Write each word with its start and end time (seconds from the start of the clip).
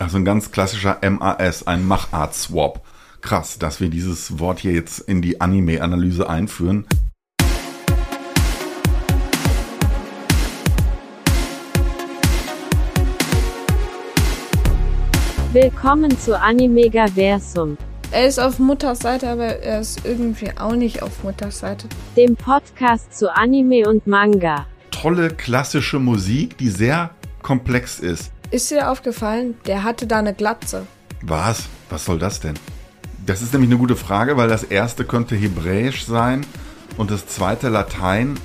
Also 0.00 0.16
ein 0.16 0.24
ganz 0.24 0.50
klassischer 0.50 0.98
MAS, 1.02 1.66
ein 1.66 1.86
Machart-Swap. 1.86 2.80
Krass, 3.20 3.58
dass 3.58 3.82
wir 3.82 3.90
dieses 3.90 4.38
Wort 4.38 4.58
hier 4.58 4.72
jetzt 4.72 5.00
in 5.00 5.20
die 5.20 5.42
Anime-Analyse 5.42 6.26
einführen. 6.26 6.86
Willkommen 15.52 16.18
zu 16.18 16.40
Animegaversum, 16.40 17.76
Er 18.10 18.26
ist 18.26 18.38
auf 18.38 18.58
Mutters 18.58 19.00
Seite, 19.00 19.28
aber 19.28 19.58
er 19.58 19.80
ist 19.80 20.06
irgendwie 20.06 20.48
auch 20.56 20.76
nicht 20.76 21.02
auf 21.02 21.22
Mutters 21.22 21.58
Seite. 21.58 21.88
dem 22.16 22.36
Podcast 22.36 23.12
zu 23.12 23.30
Anime 23.36 23.86
und 23.86 24.06
Manga. 24.06 24.64
Tolle 24.92 25.28
klassische 25.28 25.98
Musik, 25.98 26.56
die 26.56 26.70
sehr 26.70 27.10
komplex 27.42 28.00
ist. 28.00 28.32
Ist 28.50 28.70
dir 28.70 28.90
aufgefallen, 28.90 29.54
der 29.66 29.84
hatte 29.84 30.06
da 30.06 30.18
eine 30.18 30.34
Glatze. 30.34 30.86
Was? 31.22 31.64
Was 31.88 32.04
soll 32.04 32.18
das 32.18 32.40
denn? 32.40 32.54
Das 33.26 33.42
ist 33.42 33.52
nämlich 33.52 33.70
eine 33.70 33.78
gute 33.78 33.96
Frage, 33.96 34.36
weil 34.36 34.48
das 34.48 34.64
erste 34.64 35.04
könnte 35.04 35.36
hebräisch 35.36 36.04
sein 36.04 36.44
und 36.96 37.10
das 37.10 37.26
zweite 37.26 37.68
Latein. 37.68 38.38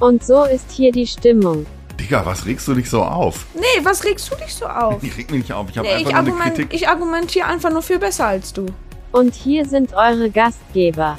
Und 0.00 0.24
so 0.24 0.44
ist 0.44 0.70
hier 0.72 0.90
die 0.90 1.06
Stimmung. 1.06 1.66
Digga, 2.00 2.26
was 2.26 2.46
regst 2.46 2.66
du 2.66 2.74
dich 2.74 2.90
so 2.90 3.02
auf? 3.04 3.46
Nee, 3.54 3.84
was 3.84 4.02
regst 4.04 4.32
du 4.32 4.36
dich 4.36 4.54
so 4.54 4.66
auf? 4.66 5.00
Ich 5.02 5.16
reg 5.16 5.30
mich 5.30 5.42
nicht 5.42 5.52
auf, 5.52 5.68
ich 5.70 5.78
habe 5.78 5.86
Nee, 5.86 5.94
einfach 5.94 6.22
ich, 6.22 6.28
nur 6.28 6.40
eine 6.40 6.50
Kritik. 6.54 6.74
ich 6.74 6.88
argumentiere 6.88 7.46
einfach 7.46 7.70
nur 7.70 7.82
viel 7.82 7.98
besser 7.98 8.26
als 8.26 8.52
du. 8.52 8.66
Und 9.12 9.34
hier 9.34 9.66
sind 9.66 9.92
eure 9.94 10.30
Gastgeber. 10.30 11.16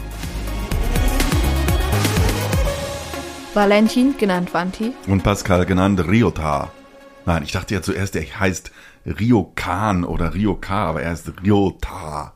Valentin, 3.54 4.16
genannt 4.18 4.54
Vanti. 4.54 4.94
Und 5.08 5.24
Pascal 5.24 5.66
genannt 5.66 6.06
Ryota. 6.06 6.72
Nein, 7.26 7.44
ich 7.44 7.52
dachte 7.54 7.74
ja 7.74 7.82
zuerst, 7.82 8.16
er 8.16 8.24
heißt 8.40 8.72
Ryokan 9.06 10.04
oder 10.04 10.34
Ryoka, 10.34 10.90
aber 10.90 11.02
er 11.04 11.14
ist 11.14 11.32
Ryota. 11.44 12.34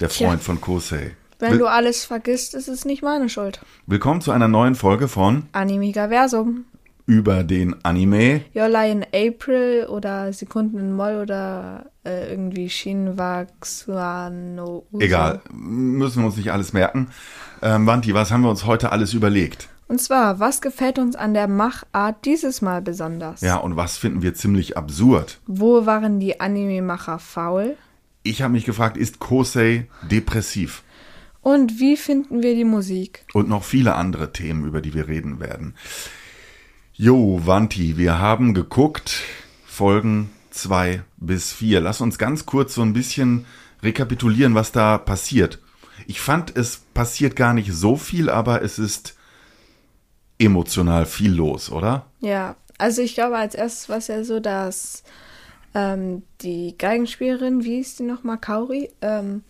Der 0.00 0.08
Tja. 0.08 0.28
Freund 0.28 0.42
von 0.42 0.60
Kosei. 0.60 1.14
Wenn 1.38 1.52
Will- 1.52 1.58
du 1.60 1.66
alles 1.66 2.04
vergisst, 2.04 2.54
ist 2.54 2.68
es 2.68 2.84
nicht 2.84 3.02
meine 3.02 3.28
Schuld. 3.28 3.60
Willkommen 3.86 4.20
zu 4.20 4.32
einer 4.32 4.48
neuen 4.48 4.74
Folge 4.74 5.06
von 5.08 5.44
Animigaversum. 5.52 6.64
über 7.06 7.42
den 7.44 7.84
Anime. 7.84 8.42
Jolla 8.54 8.84
in 8.86 9.04
April 9.12 9.86
oder 9.88 10.32
Sekunden 10.32 10.78
in 10.78 10.92
Moll 10.94 11.16
oder 11.20 11.90
äh, 12.04 12.30
irgendwie 12.30 12.70
Shinwaxuano. 12.70 14.86
Uso. 14.92 15.04
Egal, 15.04 15.40
müssen 15.52 16.22
wir 16.22 16.26
uns 16.26 16.36
nicht 16.36 16.52
alles 16.52 16.72
merken. 16.72 17.08
Ähm, 17.60 17.86
Wanti, 17.86 18.14
was 18.14 18.30
haben 18.30 18.42
wir 18.42 18.50
uns 18.50 18.66
heute 18.66 18.92
alles 18.92 19.14
überlegt? 19.14 19.68
Und 19.92 19.98
zwar, 19.98 20.40
was 20.40 20.62
gefällt 20.62 20.98
uns 20.98 21.16
an 21.16 21.34
der 21.34 21.48
Machart 21.48 22.24
dieses 22.24 22.62
Mal 22.62 22.80
besonders? 22.80 23.42
Ja, 23.42 23.56
und 23.56 23.76
was 23.76 23.98
finden 23.98 24.22
wir 24.22 24.32
ziemlich 24.32 24.74
absurd? 24.74 25.38
Wo 25.46 25.84
waren 25.84 26.18
die 26.18 26.40
Anime-Macher 26.40 27.18
faul? 27.18 27.76
Ich 28.22 28.40
habe 28.40 28.54
mich 28.54 28.64
gefragt, 28.64 28.96
ist 28.96 29.18
Kosei 29.18 29.88
depressiv? 30.10 30.82
Und 31.42 31.78
wie 31.78 31.98
finden 31.98 32.42
wir 32.42 32.54
die 32.54 32.64
Musik? 32.64 33.26
Und 33.34 33.50
noch 33.50 33.64
viele 33.64 33.94
andere 33.94 34.32
Themen, 34.32 34.64
über 34.64 34.80
die 34.80 34.94
wir 34.94 35.08
reden 35.08 35.40
werden. 35.40 35.74
Jo, 36.94 37.42
Wanti, 37.44 37.98
wir 37.98 38.18
haben 38.18 38.54
geguckt, 38.54 39.24
Folgen 39.66 40.30
zwei 40.48 41.02
bis 41.18 41.52
vier. 41.52 41.82
Lass 41.82 42.00
uns 42.00 42.16
ganz 42.16 42.46
kurz 42.46 42.72
so 42.72 42.80
ein 42.80 42.94
bisschen 42.94 43.44
rekapitulieren, 43.82 44.54
was 44.54 44.72
da 44.72 44.96
passiert. 44.96 45.58
Ich 46.06 46.22
fand, 46.22 46.56
es 46.56 46.78
passiert 46.94 47.36
gar 47.36 47.52
nicht 47.52 47.74
so 47.74 47.96
viel, 47.96 48.30
aber 48.30 48.62
es 48.62 48.78
ist 48.78 49.16
emotional 50.42 51.06
viel 51.06 51.32
los, 51.32 51.70
oder? 51.70 52.06
Ja, 52.20 52.56
also 52.78 53.02
ich 53.02 53.14
glaube, 53.14 53.36
als 53.36 53.54
erstes 53.54 53.88
war 53.88 53.98
es 53.98 54.08
ja 54.08 54.24
so, 54.24 54.40
dass 54.40 55.02
ähm, 55.74 56.22
die 56.40 56.76
Geigenspielerin, 56.76 57.64
wie 57.64 57.76
hieß 57.76 57.96
die 57.96 58.02
nochmal, 58.02 58.38
Kauri, 58.38 58.90
ähm, 59.00 59.42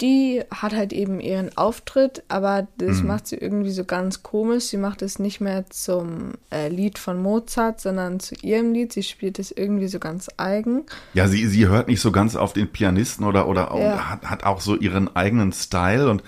die 0.00 0.42
hat 0.50 0.74
halt 0.74 0.94
eben 0.94 1.20
ihren 1.20 1.54
Auftritt, 1.58 2.22
aber 2.28 2.66
das 2.78 3.02
macht 3.02 3.26
sie 3.26 3.36
irgendwie 3.36 3.70
so 3.70 3.84
ganz 3.84 4.22
komisch. 4.22 4.64
Sie 4.64 4.78
macht 4.78 5.02
es 5.02 5.18
nicht 5.18 5.42
mehr 5.42 5.68
zum 5.68 6.32
äh, 6.50 6.68
Lied 6.68 6.98
von 6.98 7.20
Mozart, 7.20 7.82
sondern 7.82 8.18
zu 8.18 8.34
ihrem 8.36 8.72
Lied. 8.72 8.94
Sie 8.94 9.02
spielt 9.02 9.38
es 9.38 9.50
irgendwie 9.50 9.88
so 9.88 9.98
ganz 9.98 10.28
eigen. 10.38 10.84
Ja, 11.12 11.28
sie, 11.28 11.46
sie 11.46 11.68
hört 11.68 11.88
nicht 11.88 12.00
so 12.00 12.12
ganz 12.12 12.34
auf 12.34 12.54
den 12.54 12.68
Pianisten 12.72 13.26
oder, 13.26 13.46
oder 13.46 13.74
Ja. 13.78 14.08
hat, 14.10 14.22
hat 14.24 14.44
auch 14.44 14.62
so 14.62 14.74
ihren 14.74 15.14
eigenen 15.14 15.52
Style 15.52 16.10
und 16.10 16.22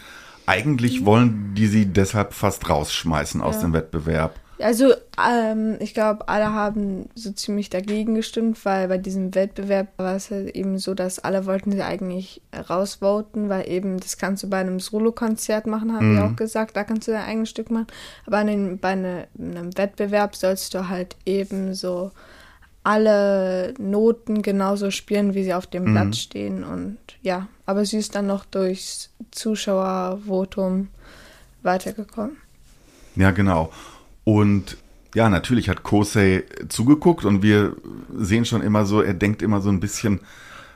eigentlich 0.46 1.04
wollen 1.04 1.54
die 1.54 1.66
sie 1.66 1.86
deshalb 1.86 2.32
fast 2.32 2.68
rausschmeißen 2.68 3.40
aus 3.40 3.60
dem 3.60 3.72
Wettbewerb. 3.72 4.38
Also, 4.62 4.94
ähm, 5.18 5.76
ich 5.80 5.92
glaube, 5.92 6.28
alle 6.28 6.52
haben 6.52 7.08
so 7.14 7.32
ziemlich 7.32 7.68
dagegen 7.68 8.14
gestimmt, 8.14 8.64
weil 8.64 8.86
bei 8.86 8.98
diesem 8.98 9.34
Wettbewerb 9.34 9.88
war 9.96 10.14
es 10.14 10.30
halt 10.30 10.54
eben 10.54 10.78
so, 10.78 10.94
dass 10.94 11.18
alle 11.18 11.46
wollten 11.46 11.72
sie 11.72 11.82
eigentlich 11.82 12.42
rausvoten, 12.70 13.48
weil 13.48 13.68
eben 13.68 13.98
das 13.98 14.18
kannst 14.18 14.44
du 14.44 14.50
bei 14.50 14.58
einem 14.58 14.78
Solo-Konzert 14.78 15.66
machen, 15.66 15.92
haben 15.92 16.14
die 16.14 16.22
auch 16.22 16.36
gesagt, 16.36 16.76
da 16.76 16.84
kannst 16.84 17.08
du 17.08 17.12
dein 17.12 17.24
eigenes 17.24 17.50
Stück 17.50 17.70
machen. 17.70 17.88
Aber 18.26 18.38
an 18.38 18.46
den, 18.46 18.78
bei 18.78 18.94
ne, 18.94 19.26
einem 19.36 19.76
Wettbewerb 19.76 20.36
sollst 20.36 20.74
du 20.74 20.88
halt 20.88 21.16
eben 21.26 21.74
so 21.74 22.12
alle 22.84 23.74
Noten 23.78 24.42
genauso 24.42 24.90
spielen, 24.90 25.34
wie 25.34 25.44
sie 25.44 25.54
auf 25.54 25.66
dem 25.66 25.84
Blatt 25.84 26.16
stehen. 26.16 26.64
Und 26.64 26.98
ja, 27.22 27.46
aber 27.64 27.84
sie 27.84 27.98
ist 27.98 28.14
dann 28.14 28.26
noch 28.26 28.44
durchs 28.44 29.10
Zuschauervotum 29.30 30.88
weitergekommen. 31.62 32.36
Ja, 33.14 33.30
genau. 33.30 33.72
Und 34.24 34.76
ja, 35.14 35.28
natürlich 35.28 35.68
hat 35.68 35.82
Kosei 35.82 36.44
zugeguckt 36.68 37.24
und 37.24 37.42
wir 37.42 37.76
sehen 38.16 38.44
schon 38.44 38.62
immer 38.62 38.84
so, 38.84 39.02
er 39.02 39.14
denkt 39.14 39.42
immer 39.42 39.60
so 39.60 39.68
ein 39.68 39.80
bisschen 39.80 40.20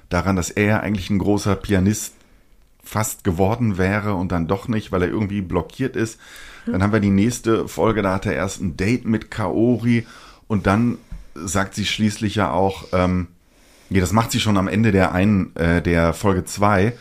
daran, 0.08 0.36
dass 0.36 0.50
er 0.50 0.82
eigentlich 0.82 1.10
ein 1.10 1.18
großer 1.18 1.56
Pianist 1.56 2.14
fast 2.82 3.24
geworden 3.24 3.78
wäre 3.78 4.14
und 4.14 4.30
dann 4.30 4.46
doch 4.46 4.68
nicht, 4.68 4.92
weil 4.92 5.02
er 5.02 5.08
irgendwie 5.08 5.40
blockiert 5.40 5.96
ist. 5.96 6.20
Dann 6.66 6.82
haben 6.82 6.92
wir 6.92 7.00
die 7.00 7.10
nächste 7.10 7.68
Folge, 7.68 8.02
da 8.02 8.14
hat 8.14 8.26
er 8.26 8.34
erst 8.34 8.60
ein 8.60 8.76
Date 8.76 9.06
mit 9.06 9.30
Kaori 9.30 10.06
und 10.48 10.66
dann 10.66 10.98
sagt 11.44 11.74
sie 11.74 11.84
schließlich 11.84 12.34
ja 12.34 12.50
auch, 12.50 12.84
ähm, 12.92 13.28
ja, 13.90 14.00
das 14.00 14.12
macht 14.12 14.32
sie 14.32 14.40
schon 14.40 14.56
am 14.56 14.68
Ende 14.68 14.92
der 14.92 15.12
einen, 15.12 15.54
äh, 15.56 15.80
der 15.80 16.12
Folge 16.12 16.44
zwei. 16.44 16.94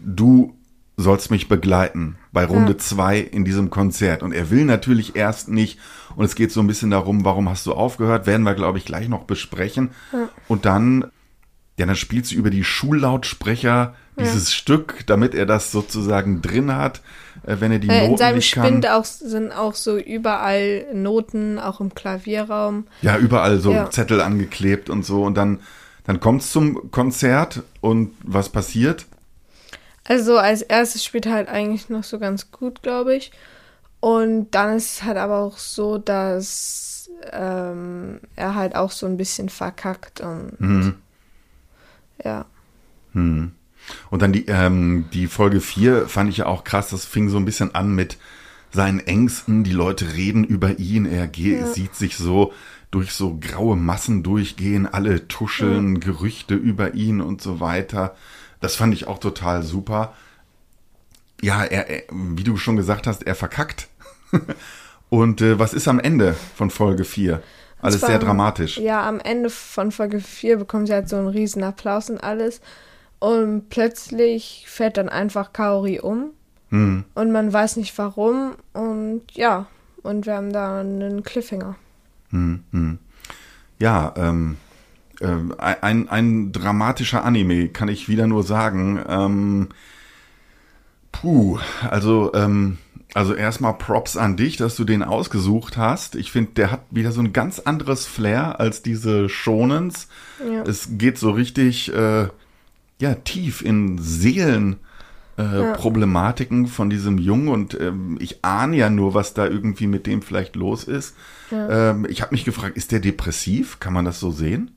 Du 0.00 0.54
sollst 0.96 1.30
mich 1.30 1.48
begleiten 1.48 2.16
bei 2.32 2.44
Runde 2.44 2.76
zwei 2.76 3.18
in 3.18 3.44
diesem 3.44 3.70
Konzert. 3.70 4.22
Und 4.22 4.32
er 4.32 4.50
will 4.50 4.64
natürlich 4.64 5.16
erst 5.16 5.48
nicht. 5.48 5.78
Und 6.14 6.24
es 6.24 6.34
geht 6.34 6.52
so 6.52 6.60
ein 6.60 6.66
bisschen 6.66 6.90
darum, 6.90 7.24
warum 7.24 7.48
hast 7.48 7.66
du 7.66 7.72
aufgehört? 7.72 8.26
Werden 8.26 8.44
wir, 8.44 8.54
glaube 8.54 8.78
ich, 8.78 8.84
gleich 8.84 9.08
noch 9.08 9.24
besprechen. 9.24 9.90
Und 10.46 10.64
dann, 10.64 11.06
ja, 11.76 11.86
dann 11.86 11.96
spielt 11.96 12.26
sie 12.26 12.34
über 12.36 12.50
die 12.50 12.64
Schullautsprecher 12.64 13.94
dieses 14.16 14.54
Stück, 14.54 15.04
damit 15.06 15.34
er 15.34 15.44
das 15.44 15.72
sozusagen 15.72 16.40
drin 16.40 16.72
hat, 16.74 17.00
äh, 17.46 17.56
wenn 17.58 17.72
er 17.72 17.80
die 17.80 17.88
Äh, 17.88 17.98
Noten 18.02 18.12
in 18.12 18.16
seinem 18.18 18.36
nicht 18.36 18.54
kann. 18.54 18.66
Spind 18.68 18.88
auch, 18.88 19.04
sind 19.04 19.50
auch 19.50 19.74
so 19.74 19.98
überall 19.98 20.86
Noten, 20.94 21.58
auch 21.58 21.80
im 21.80 21.94
Klavierraum. 21.94 22.86
Ja, 23.02 23.18
überall 23.18 23.58
so 23.58 23.72
Ja. 23.72 23.90
Zettel 23.90 24.20
angeklebt 24.20 24.88
und 24.88 25.04
so. 25.04 25.24
Und 25.24 25.34
dann, 25.34 25.58
dann 26.04 26.20
kommt's 26.20 26.52
zum 26.52 26.92
Konzert 26.92 27.62
und 27.80 28.12
was 28.22 28.50
passiert? 28.50 29.06
Also 30.04 30.38
als 30.38 30.62
erstes 30.62 31.04
spielt 31.04 31.26
er 31.26 31.32
halt 31.32 31.48
eigentlich 31.48 31.88
noch 31.88 32.04
so 32.04 32.18
ganz 32.20 32.52
gut, 32.52 32.82
glaube 32.82 33.16
ich. 33.16 33.32
Und 34.00 34.50
dann 34.52 34.76
ist 34.76 34.92
es 34.98 35.02
halt 35.02 35.16
aber 35.16 35.38
auch 35.38 35.56
so, 35.58 35.98
dass 35.98 37.10
ähm, 37.32 38.20
er 38.36 38.54
halt 38.54 38.76
auch 38.76 38.90
so 38.90 39.06
ein 39.06 39.16
bisschen 39.16 39.48
verkackt 39.48 40.20
und 40.20 40.60
Mhm. 40.60 40.94
Ja. 42.22 42.44
Hm. 43.12 43.52
Und 44.10 44.22
dann 44.22 44.32
die, 44.32 44.46
ähm, 44.46 45.06
die 45.12 45.26
Folge 45.26 45.60
4 45.60 46.08
fand 46.08 46.30
ich 46.30 46.38
ja 46.38 46.46
auch 46.46 46.64
krass. 46.64 46.88
Das 46.90 47.04
fing 47.04 47.28
so 47.28 47.36
ein 47.36 47.44
bisschen 47.44 47.74
an 47.74 47.94
mit 47.94 48.18
seinen 48.72 49.00
Ängsten. 49.00 49.62
Die 49.62 49.72
Leute 49.72 50.14
reden 50.14 50.44
über 50.44 50.78
ihn. 50.78 51.06
Er 51.06 51.28
ge- 51.28 51.64
sieht 51.66 51.94
sich 51.94 52.16
so 52.16 52.52
durch 52.90 53.12
so 53.12 53.38
graue 53.40 53.76
Massen 53.76 54.22
durchgehen. 54.22 54.86
Alle 54.86 55.28
tuscheln 55.28 56.00
Gerüchte 56.00 56.54
über 56.54 56.94
ihn 56.94 57.20
und 57.20 57.42
so 57.42 57.60
weiter. 57.60 58.16
Das 58.60 58.74
fand 58.76 58.94
ich 58.94 59.06
auch 59.06 59.18
total 59.18 59.62
super. 59.62 60.14
Ja, 61.42 61.62
er, 61.62 61.90
er 61.90 62.02
wie 62.10 62.44
du 62.44 62.56
schon 62.56 62.76
gesagt 62.76 63.06
hast, 63.06 63.22
er 63.26 63.34
verkackt. 63.34 63.88
und 65.10 65.42
äh, 65.42 65.58
was 65.58 65.74
ist 65.74 65.88
am 65.88 66.00
Ende 66.00 66.34
von 66.56 66.70
Folge 66.70 67.04
4? 67.04 67.42
Alles 67.80 68.00
sehr 68.00 68.14
am- 68.14 68.20
dramatisch. 68.20 68.78
Ja, 68.78 69.06
am 69.06 69.20
Ende 69.20 69.50
von 69.50 69.92
Folge 69.92 70.20
4 70.20 70.56
bekommen 70.58 70.86
sie 70.86 70.92
halt 70.94 71.08
so 71.08 71.16
einen 71.16 71.28
riesen 71.28 71.62
Applaus 71.62 72.08
und 72.10 72.22
alles. 72.22 72.60
Und 73.18 73.68
plötzlich 73.70 74.64
fällt 74.68 74.96
dann 74.96 75.08
einfach 75.08 75.52
Kaori 75.52 76.00
um. 76.00 76.30
Hm. 76.70 77.04
Und 77.14 77.32
man 77.32 77.52
weiß 77.52 77.76
nicht 77.76 77.96
warum. 77.98 78.52
Und 78.72 79.22
ja, 79.32 79.66
und 80.02 80.26
wir 80.26 80.34
haben 80.34 80.52
da 80.52 80.80
einen 80.80 81.22
Cliffhanger. 81.22 81.76
Hm, 82.30 82.64
hm. 82.72 82.98
Ja, 83.78 84.12
ähm, 84.16 84.56
ähm, 85.20 85.54
ein, 85.58 86.08
ein 86.08 86.52
dramatischer 86.52 87.24
Anime, 87.24 87.68
kann 87.68 87.88
ich 87.88 88.08
wieder 88.08 88.26
nur 88.26 88.42
sagen. 88.42 89.02
Ähm, 89.08 89.68
puh, 91.12 91.58
also 91.90 92.32
ähm, 92.34 92.78
Also 93.14 93.34
erstmal 93.34 93.74
Props 93.74 94.16
an 94.16 94.36
dich, 94.36 94.56
dass 94.56 94.74
du 94.74 94.84
den 94.84 95.04
ausgesucht 95.04 95.76
hast. 95.76 96.16
Ich 96.16 96.32
finde, 96.32 96.50
der 96.52 96.72
hat 96.72 96.82
wieder 96.90 97.12
so 97.12 97.20
ein 97.20 97.32
ganz 97.32 97.60
anderes 97.60 98.06
Flair 98.06 98.58
als 98.58 98.82
diese 98.82 99.28
Shonens. 99.28 100.08
Ja. 100.40 100.62
Es 100.64 100.88
geht 100.98 101.18
so 101.18 101.30
richtig 101.30 101.94
äh, 101.94 102.28
ja 103.00 103.14
tief 103.24 103.62
in 103.62 103.98
Seelen. 103.98 104.76
Äh, 105.36 105.72
Problematiken 105.72 106.68
von 106.68 106.90
diesem 106.90 107.18
Jungen 107.18 107.48
und 107.48 107.74
ähm, 107.80 108.18
ich 108.20 108.44
ahne 108.44 108.76
ja 108.76 108.88
nur, 108.88 109.14
was 109.14 109.34
da 109.34 109.48
irgendwie 109.48 109.88
mit 109.88 110.06
dem 110.06 110.22
vielleicht 110.22 110.54
los 110.54 110.84
ist. 110.84 111.16
Ähm, 111.50 112.06
ich 112.08 112.22
habe 112.22 112.32
mich 112.32 112.44
gefragt, 112.44 112.76
ist 112.76 112.92
der 112.92 113.00
depressiv? 113.00 113.80
Kann 113.80 113.92
man 113.92 114.04
das 114.04 114.20
so 114.20 114.30
sehen? 114.30 114.70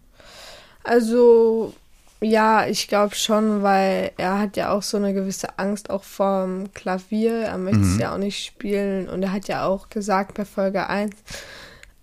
Also, 0.83 1.75
ja, 2.21 2.67
ich 2.67 2.87
glaube 2.87 3.15
schon, 3.15 3.63
weil 3.63 4.11
er 4.17 4.39
hat 4.39 4.57
ja 4.57 4.71
auch 4.71 4.81
so 4.81 4.97
eine 4.97 5.13
gewisse 5.13 5.59
Angst 5.59 5.89
auch 5.89 6.03
vorm 6.03 6.73
Klavier. 6.73 7.33
Er 7.43 7.57
möchte 7.57 7.81
es 7.81 7.97
ja 7.97 8.13
auch 8.13 8.17
nicht 8.17 8.43
spielen. 8.45 9.07
Und 9.07 9.21
er 9.23 9.31
hat 9.31 9.47
ja 9.47 9.65
auch 9.65 9.89
gesagt 9.89 10.33
bei 10.35 10.45
Folge 10.45 10.87
1, 10.87 11.13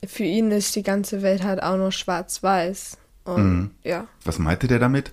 für 0.06 0.24
ihn 0.24 0.50
ist 0.50 0.76
die 0.76 0.82
ganze 0.82 1.22
Welt 1.22 1.42
halt 1.42 1.62
auch 1.62 1.76
nur 1.76 1.92
schwarz-weiß. 1.92 2.98
Und 3.24 3.70
ja, 3.82 4.06
Was 4.24 4.38
meinte 4.38 4.68
der 4.68 4.78
damit? 4.78 5.12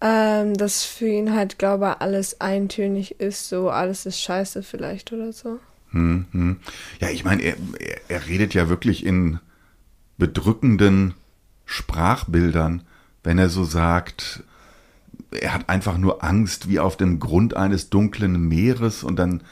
ähm, 0.00 0.54
dass 0.54 0.84
für 0.84 1.08
ihn 1.08 1.34
halt, 1.34 1.58
glaube 1.58 1.94
ich, 1.94 2.00
alles 2.02 2.40
eintönig 2.40 3.20
ist, 3.20 3.48
so 3.48 3.70
alles 3.70 4.06
ist 4.06 4.20
scheiße 4.20 4.62
vielleicht 4.62 5.12
oder 5.12 5.32
so. 5.32 5.58
Hm, 5.90 6.26
hm. 6.32 6.60
Ja, 7.00 7.10
ich 7.10 7.24
meine, 7.24 7.42
er, 7.42 7.56
er, 7.78 8.00
er 8.08 8.26
redet 8.26 8.54
ja 8.54 8.68
wirklich 8.68 9.04
in 9.04 9.40
bedrückenden 10.16 11.14
Sprachbildern, 11.66 12.82
wenn 13.22 13.38
er 13.38 13.48
so 13.48 13.64
sagt, 13.64 14.42
er 15.30 15.54
hat 15.54 15.68
einfach 15.68 15.98
nur 15.98 16.24
Angst 16.24 16.68
wie 16.68 16.80
auf 16.80 16.96
dem 16.96 17.20
Grund 17.20 17.56
eines 17.56 17.90
dunklen 17.90 18.40
Meeres 18.48 19.04
und 19.04 19.16
dann 19.16 19.42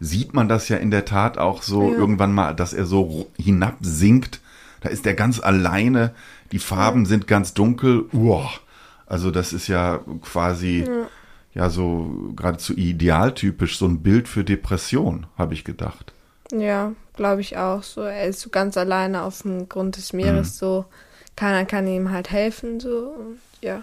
sieht 0.00 0.34
man 0.34 0.48
das 0.48 0.68
ja 0.68 0.76
in 0.76 0.90
der 0.90 1.04
Tat 1.04 1.38
auch 1.38 1.62
so 1.62 1.90
Ja. 1.90 1.96
irgendwann 1.98 2.32
mal, 2.32 2.54
dass 2.54 2.72
er 2.72 2.86
so 2.86 3.30
hinabsinkt. 3.38 4.40
Da 4.80 4.90
ist 4.90 5.06
er 5.06 5.14
ganz 5.14 5.40
alleine, 5.40 6.12
die 6.52 6.58
Farben 6.58 7.06
sind 7.06 7.26
ganz 7.26 7.54
dunkel. 7.54 8.04
Uah. 8.12 8.50
Also 9.06 9.30
das 9.30 9.52
ist 9.52 9.68
ja 9.68 10.00
quasi 10.22 10.86
ja, 11.54 11.70
so 11.70 12.32
geradezu 12.36 12.74
idealtypisch, 12.74 13.78
so 13.78 13.86
ein 13.86 14.02
Bild 14.02 14.28
für 14.28 14.44
Depression, 14.44 15.26
habe 15.38 15.54
ich 15.54 15.64
gedacht. 15.64 16.12
Ja, 16.52 16.92
glaube 17.14 17.40
ich 17.40 17.56
auch. 17.56 17.82
So, 17.82 18.02
er 18.02 18.26
ist 18.26 18.40
so 18.40 18.50
ganz 18.50 18.76
alleine 18.76 19.22
auf 19.22 19.42
dem 19.42 19.68
Grund 19.68 19.96
des 19.96 20.12
Meeres, 20.12 20.58
so 20.58 20.84
keiner 21.36 21.64
kann 21.66 21.86
ihm 21.86 22.10
halt 22.10 22.30
helfen, 22.30 22.80
so 22.80 23.14
und 23.18 23.38
ja. 23.60 23.82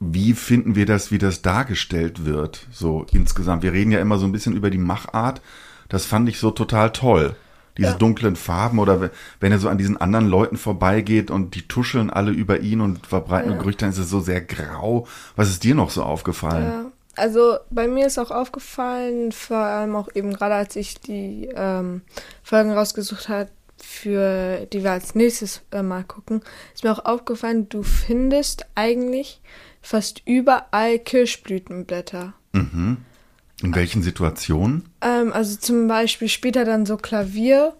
Wie 0.00 0.32
finden 0.34 0.74
wir 0.74 0.86
das, 0.86 1.10
wie 1.10 1.18
das 1.18 1.40
dargestellt 1.42 2.24
wird, 2.24 2.66
so 2.72 3.06
insgesamt? 3.12 3.62
Wir 3.62 3.72
reden 3.72 3.92
ja 3.92 4.00
immer 4.00 4.18
so 4.18 4.26
ein 4.26 4.32
bisschen 4.32 4.54
über 4.56 4.70
die 4.70 4.78
Machart. 4.78 5.40
Das 5.88 6.04
fand 6.04 6.28
ich 6.28 6.38
so 6.38 6.50
total 6.50 6.90
toll. 6.92 7.36
Diese 7.78 7.90
Ja. 7.90 7.94
dunklen 7.98 8.36
Farben 8.36 8.78
oder 8.78 9.00
we- 9.00 9.10
wenn 9.40 9.50
er 9.52 9.58
so 9.58 9.68
an 9.68 9.78
diesen 9.78 9.96
anderen 10.00 10.28
Leuten 10.28 10.56
vorbeigeht 10.56 11.30
und 11.30 11.54
die 11.54 11.66
tuscheln 11.66 12.10
alle 12.10 12.30
über 12.30 12.60
ihn 12.60 12.80
und 12.80 13.06
verbreiten 13.06 13.52
Ja. 13.52 13.58
Gerüchte, 13.58 13.84
dann 13.84 13.90
ist 13.92 13.98
es 13.98 14.10
so 14.10 14.20
sehr 14.20 14.40
grau. 14.42 15.06
Was 15.36 15.48
ist 15.50 15.64
dir 15.64 15.74
noch 15.74 15.90
so 15.90 16.02
aufgefallen? 16.04 16.66
Ja, 16.66 16.84
also 17.16 17.56
bei 17.70 17.88
mir 17.88 18.06
ist 18.06 18.18
auch 18.18 18.30
aufgefallen, 18.30 19.32
vor 19.32 19.56
allem 19.58 19.96
auch 19.96 20.08
eben 20.14 20.32
gerade 20.34 20.54
als 20.54 20.76
ich 20.76 21.00
die 21.00 21.48
ähm, 21.54 22.02
Folgen 22.44 22.72
rausgesucht 22.72 23.28
habe, 23.28 23.48
für 23.84 24.66
die 24.72 24.82
wir 24.82 24.92
als 24.92 25.14
nächstes 25.14 25.62
äh, 25.70 25.82
mal 25.82 26.04
gucken, 26.04 26.40
ist 26.74 26.84
mir 26.84 26.92
auch 26.92 27.04
aufgefallen, 27.04 27.68
du 27.68 27.82
findest 27.82 28.66
eigentlich 28.74 29.40
fast 29.80 30.22
überall 30.24 30.98
Kirschblütenblätter. 30.98 32.34
In 33.62 33.74
welchen 33.74 34.02
Situationen? 34.02 34.88
Ähm, 35.00 35.32
also 35.32 35.56
zum 35.56 35.88
Beispiel 35.88 36.28
spielt 36.28 36.56
er 36.56 36.64
dann 36.64 36.86
so 36.86 36.96
Klavier 36.96 37.74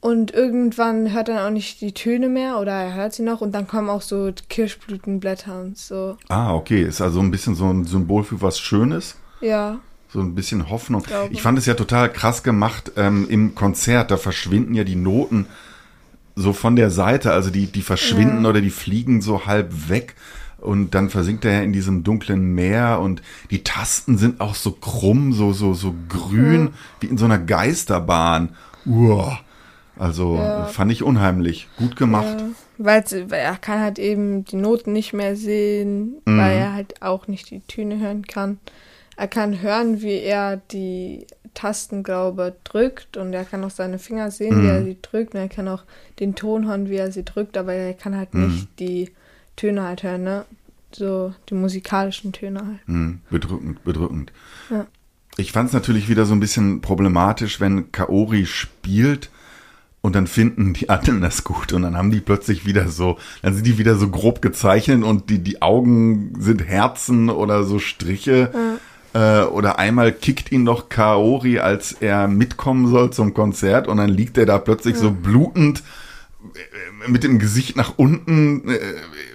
und 0.00 0.32
irgendwann 0.32 1.12
hört 1.12 1.28
er 1.28 1.46
auch 1.46 1.50
nicht 1.50 1.80
die 1.80 1.92
Töne 1.92 2.28
mehr 2.28 2.58
oder 2.58 2.72
er 2.72 2.94
hört 2.94 3.12
sie 3.12 3.22
noch 3.22 3.40
und 3.40 3.52
dann 3.52 3.66
kommen 3.66 3.90
auch 3.90 4.02
so 4.02 4.32
Kirschblütenblätter 4.48 5.60
und 5.60 5.76
so. 5.76 6.16
Ah, 6.28 6.54
okay. 6.54 6.82
Ist 6.82 7.00
also 7.00 7.20
ein 7.20 7.30
bisschen 7.30 7.54
so 7.54 7.66
ein 7.66 7.84
Symbol 7.84 8.24
für 8.24 8.40
was 8.40 8.58
Schönes. 8.58 9.16
Ja, 9.40 9.80
So 10.12 10.20
ein 10.20 10.34
bisschen 10.34 10.68
Hoffnung. 10.70 11.02
glaube. 11.04 11.32
Ich 11.32 11.40
fand 11.42 11.56
es 11.58 11.66
ja 11.66 11.74
total 11.74 12.12
krass 12.12 12.42
gemacht 12.42 12.92
ähm, 12.96 13.26
im 13.28 13.54
Konzert. 13.54 14.10
Da 14.10 14.16
verschwinden 14.16 14.74
ja 14.74 14.82
die 14.84 14.96
Noten 14.96 15.46
so 16.34 16.52
von 16.52 16.74
der 16.76 16.90
Seite. 16.90 17.32
Also 17.32 17.50
die, 17.50 17.66
die 17.66 17.82
verschwinden 17.82 18.44
oder 18.46 18.60
die 18.60 18.70
fliegen 18.70 19.20
so 19.22 19.46
halb 19.46 19.88
weg. 19.88 20.14
Und 20.58 20.94
dann 20.94 21.08
versinkt 21.10 21.44
er 21.46 21.52
ja 21.52 21.60
in 21.62 21.72
diesem 21.72 22.02
dunklen 22.04 22.54
Meer 22.54 22.98
und 23.00 23.22
die 23.50 23.62
Tasten 23.64 24.18
sind 24.18 24.40
auch 24.42 24.54
so 24.54 24.72
krumm, 24.72 25.32
so, 25.32 25.54
so, 25.54 25.72
so 25.72 25.94
grün, 26.10 26.70
wie 27.00 27.06
in 27.06 27.16
so 27.16 27.24
einer 27.24 27.38
Geisterbahn. 27.38 28.50
Uah. 28.84 29.38
Also 29.98 30.36
Ja. 30.36 30.64
fand 30.66 30.92
ich 30.92 31.02
unheimlich. 31.02 31.68
Gut 31.76 31.96
gemacht. 31.96 32.40
Ja, 32.40 32.46
weil, 32.78 33.04
weil 33.30 33.40
er 33.40 33.56
kann 33.56 33.80
halt 33.80 33.98
eben 33.98 34.44
die 34.44 34.56
Noten 34.56 34.92
nicht 34.92 35.12
mehr 35.12 35.36
sehen, 35.36 36.16
Mhm. 36.26 36.38
weil 36.38 36.56
er 36.56 36.72
halt 36.74 37.00
auch 37.00 37.26
nicht 37.28 37.50
die 37.50 37.60
Töne 37.60 37.98
hören 37.98 38.26
kann. 38.26 38.58
Er 39.20 39.28
kann 39.28 39.60
hören, 39.60 40.00
wie 40.00 40.18
er 40.18 40.56
die 40.72 41.26
Tasten, 41.52 42.02
glaube 42.02 42.54
drückt 42.64 43.18
und 43.18 43.34
er 43.34 43.44
kann 43.44 43.62
auch 43.64 43.70
seine 43.70 43.98
Finger 43.98 44.30
sehen, 44.30 44.56
wie 44.62 44.62
Mhm. 44.62 44.68
er 44.70 44.82
sie 44.84 44.96
drückt 45.02 45.34
und 45.34 45.40
er 45.40 45.48
kann 45.50 45.68
auch 45.68 45.82
den 46.20 46.34
Ton 46.34 46.66
hören, 46.66 46.88
wie 46.88 46.96
er 46.96 47.12
sie 47.12 47.22
drückt, 47.22 47.58
aber 47.58 47.74
er 47.74 47.92
kann 47.92 48.16
halt 48.16 48.32
Mhm. 48.32 48.46
nicht 48.46 48.68
die 48.78 49.10
Töne 49.56 49.82
halt 49.82 50.02
hören, 50.04 50.22
ne? 50.24 50.46
So 50.92 51.34
die 51.50 51.54
musikalischen 51.54 52.32
Töne 52.32 52.60
halt. 52.66 52.78
Hm, 52.86 53.20
bedrückend, 53.28 53.84
bedrückend. 53.84 54.32
Ja. 54.70 54.86
Ich 55.36 55.52
fand 55.52 55.66
es 55.68 55.74
natürlich 55.74 56.08
wieder 56.08 56.24
so 56.24 56.32
ein 56.32 56.40
bisschen 56.40 56.80
problematisch, 56.80 57.60
wenn 57.60 57.92
Kaori 57.92 58.46
spielt 58.46 59.28
und 60.00 60.14
dann 60.14 60.28
finden 60.28 60.72
die 60.72 60.88
anderen 60.88 61.20
das 61.20 61.44
gut 61.44 61.74
und 61.74 61.82
dann 61.82 61.94
haben 61.94 62.10
die 62.10 62.20
plötzlich 62.20 62.64
wieder 62.64 62.88
so, 62.88 63.18
dann 63.42 63.52
sind 63.52 63.66
die 63.66 63.76
wieder 63.76 63.96
so 63.96 64.08
grob 64.08 64.40
gezeichnet 64.40 65.04
und 65.04 65.28
die, 65.28 65.40
die 65.40 65.60
Augen 65.60 66.32
sind 66.40 66.64
Herzen 66.66 67.28
oder 67.28 67.64
so 67.64 67.78
Striche. 67.78 68.50
Äh, 69.12 69.42
oder 69.42 69.78
einmal 69.78 70.12
kickt 70.12 70.52
ihn 70.52 70.62
noch 70.62 70.88
Kaori, 70.88 71.58
als 71.58 71.92
er 71.92 72.28
mitkommen 72.28 72.88
soll 72.88 73.12
zum 73.12 73.34
Konzert 73.34 73.88
und 73.88 73.96
dann 73.96 74.08
liegt 74.08 74.38
er 74.38 74.46
da 74.46 74.58
plötzlich 74.58 74.96
so 74.96 75.10
blutend 75.10 75.82
äh, 76.54 77.10
mit 77.10 77.24
dem 77.24 77.40
Gesicht 77.40 77.76
nach 77.76 77.94
unten, 77.96 78.68
äh, 78.68 78.78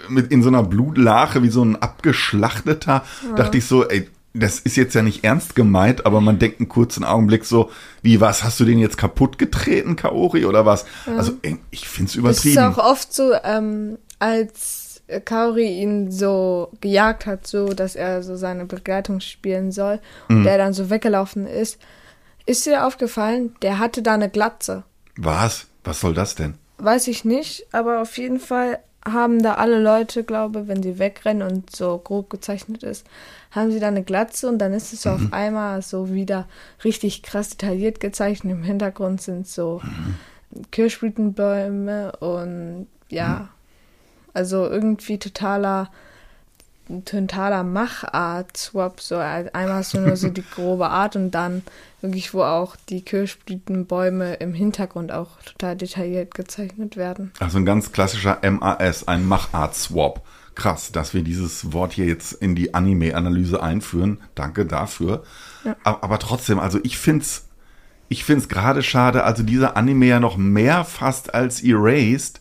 mit 0.07 0.31
in 0.31 0.43
so 0.43 0.47
einer 0.49 0.63
Blutlache 0.63 1.43
wie 1.43 1.49
so 1.49 1.61
ein 1.63 1.75
abgeschlachteter, 1.75 3.03
dachte 3.35 3.57
ich 3.57 3.65
so, 3.65 3.85
ey, 3.85 4.07
das 4.33 4.59
ist 4.59 4.75
jetzt 4.75 4.93
ja 4.95 5.01
nicht 5.01 5.23
ernst 5.23 5.55
gemeint, 5.55 6.05
aber 6.05 6.21
man 6.21 6.39
denkt 6.39 6.59
einen 6.59 6.69
kurzen 6.69 7.03
Augenblick 7.03 7.45
so, 7.45 7.71
wie, 8.01 8.21
was, 8.21 8.43
hast 8.43 8.59
du 8.59 8.65
den 8.65 8.79
jetzt 8.79 8.97
kaputt 8.97 9.37
getreten, 9.37 9.95
Kaori, 9.95 10.45
oder 10.45 10.65
was? 10.65 10.85
Also, 11.05 11.33
ey, 11.41 11.57
ich 11.71 11.87
find's 11.87 12.11
Es 12.11 12.15
ist 12.15 12.19
übertrieben. 12.19 12.57
auch 12.59 12.77
oft 12.77 13.13
so, 13.13 13.33
ähm, 13.43 13.97
als 14.19 14.84
Kaori 15.23 15.81
ihn 15.81 16.11
so 16.11 16.71
gejagt 16.81 17.25
hat, 17.25 17.45
so 17.45 17.73
dass 17.73 17.95
er 17.95 18.23
so 18.23 18.35
seine 18.35 18.65
Begleitung 18.65 19.19
spielen 19.19 19.71
soll 19.71 19.99
und 20.29 20.43
der 20.43 20.57
dann 20.57 20.73
so 20.73 20.89
weggelaufen 20.89 21.45
ist, 21.45 21.79
ist 22.45 22.65
dir 22.65 22.85
aufgefallen, 22.85 23.55
der 23.61 23.79
hatte 23.79 24.01
da 24.01 24.13
eine 24.13 24.29
Glatze. 24.29 24.83
Was? 25.17 25.67
Was 25.83 25.99
soll 25.99 26.13
das 26.13 26.35
denn? 26.35 26.55
Weiß 26.77 27.07
ich 27.07 27.25
nicht, 27.25 27.67
aber 27.71 28.01
auf 28.01 28.17
jeden 28.17 28.39
Fall 28.39 28.79
haben 29.07 29.41
da 29.43 29.53
alle 29.53 29.79
Leute, 29.79 30.23
glaube 30.23 30.67
wenn 30.67 30.81
sie 30.81 30.97
wegrennen 30.97 31.47
und 31.47 31.75
so 31.75 31.97
grob 31.99 32.29
gezeichnet 32.31 32.81
ist, 32.81 33.05
haben 33.51 33.71
sie 33.71 33.79
da 33.79 33.87
eine 33.87 34.03
Glatze 34.03 34.49
und 34.49 34.57
dann 34.57 34.73
ist 34.73 34.93
es 34.93 35.03
so 35.03 35.11
auf 35.11 35.31
einmal 35.31 35.81
so 35.83 36.11
wieder 36.11 36.47
richtig 36.83 37.21
krass 37.21 37.49
detailliert 37.49 37.99
gezeichnet. 37.99 38.53
Im 38.53 38.63
Hintergrund 38.63 39.21
sind 39.21 39.47
so 39.47 39.81
Kirschblütenbäume 40.71 42.13
und 42.17 42.87
ja, 43.09 43.49
also 44.35 44.67
irgendwie 44.67 45.17
totaler 45.17 45.89
totaler 47.05 47.63
Machart-Swap, 47.63 49.01
so 49.01 49.17
einmal 49.17 49.73
hast 49.73 49.93
du 49.93 49.99
nur 49.99 50.15
so 50.15 50.29
die 50.29 50.43
grobe 50.55 50.89
Art 50.89 51.15
und 51.15 51.31
dann 51.31 51.63
wirklich, 52.01 52.33
wo 52.33 52.43
auch 52.43 52.75
die 52.89 53.01
Kirschblütenbäume 53.01 54.35
im 54.35 54.53
Hintergrund 54.53 55.11
auch 55.11 55.41
total 55.43 55.75
detailliert 55.75 56.35
gezeichnet 56.35 56.95
werden. 56.95 57.31
Also 57.39 57.57
ein 57.57 57.65
ganz 57.65 57.91
klassischer 57.91 58.39
MAS, 58.49 59.07
ein 59.07 59.25
Machart-Swap. 59.25 60.21
Krass, 60.53 60.91
dass 60.91 61.13
wir 61.13 61.23
dieses 61.23 61.73
Wort 61.73 61.93
hier 61.93 62.05
jetzt 62.05 62.33
in 62.33 62.55
die 62.55 62.73
Anime-Analyse 62.73 63.61
einführen. 63.61 64.21
Danke 64.35 64.65
dafür. 64.65 65.23
Ja. 65.65 65.75
Aber, 65.83 66.03
aber 66.03 66.19
trotzdem, 66.19 66.59
also 66.59 66.79
ich 66.83 66.97
find's, 66.97 67.47
ich 68.07 68.23
find's 68.23 68.47
gerade 68.47 68.83
schade, 68.83 69.23
also 69.23 69.43
dieser 69.43 69.75
Anime 69.75 70.05
ja 70.05 70.19
noch 70.19 70.37
mehr 70.37 70.85
fast 70.85 71.33
als 71.33 71.61
Erased 71.63 72.39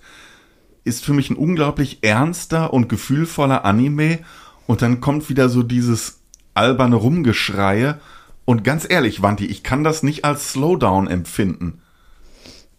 ist 0.84 1.04
für 1.04 1.12
mich 1.14 1.30
ein 1.30 1.36
unglaublich 1.36 1.98
ernster 2.02 2.72
und 2.72 2.88
gefühlvoller 2.88 3.64
Anime 3.64 4.18
und 4.66 4.82
dann 4.82 5.00
kommt 5.00 5.28
wieder 5.28 5.48
so 5.48 5.62
dieses 5.62 6.20
alberne 6.54 6.96
Rumgeschreie 6.96 7.98
und 8.44 8.62
ganz 8.64 8.86
ehrlich, 8.88 9.22
Wanti, 9.22 9.46
ich 9.46 9.62
kann 9.62 9.84
das 9.84 10.02
nicht 10.02 10.24
als 10.24 10.50
Slowdown 10.52 11.08
empfinden. 11.08 11.80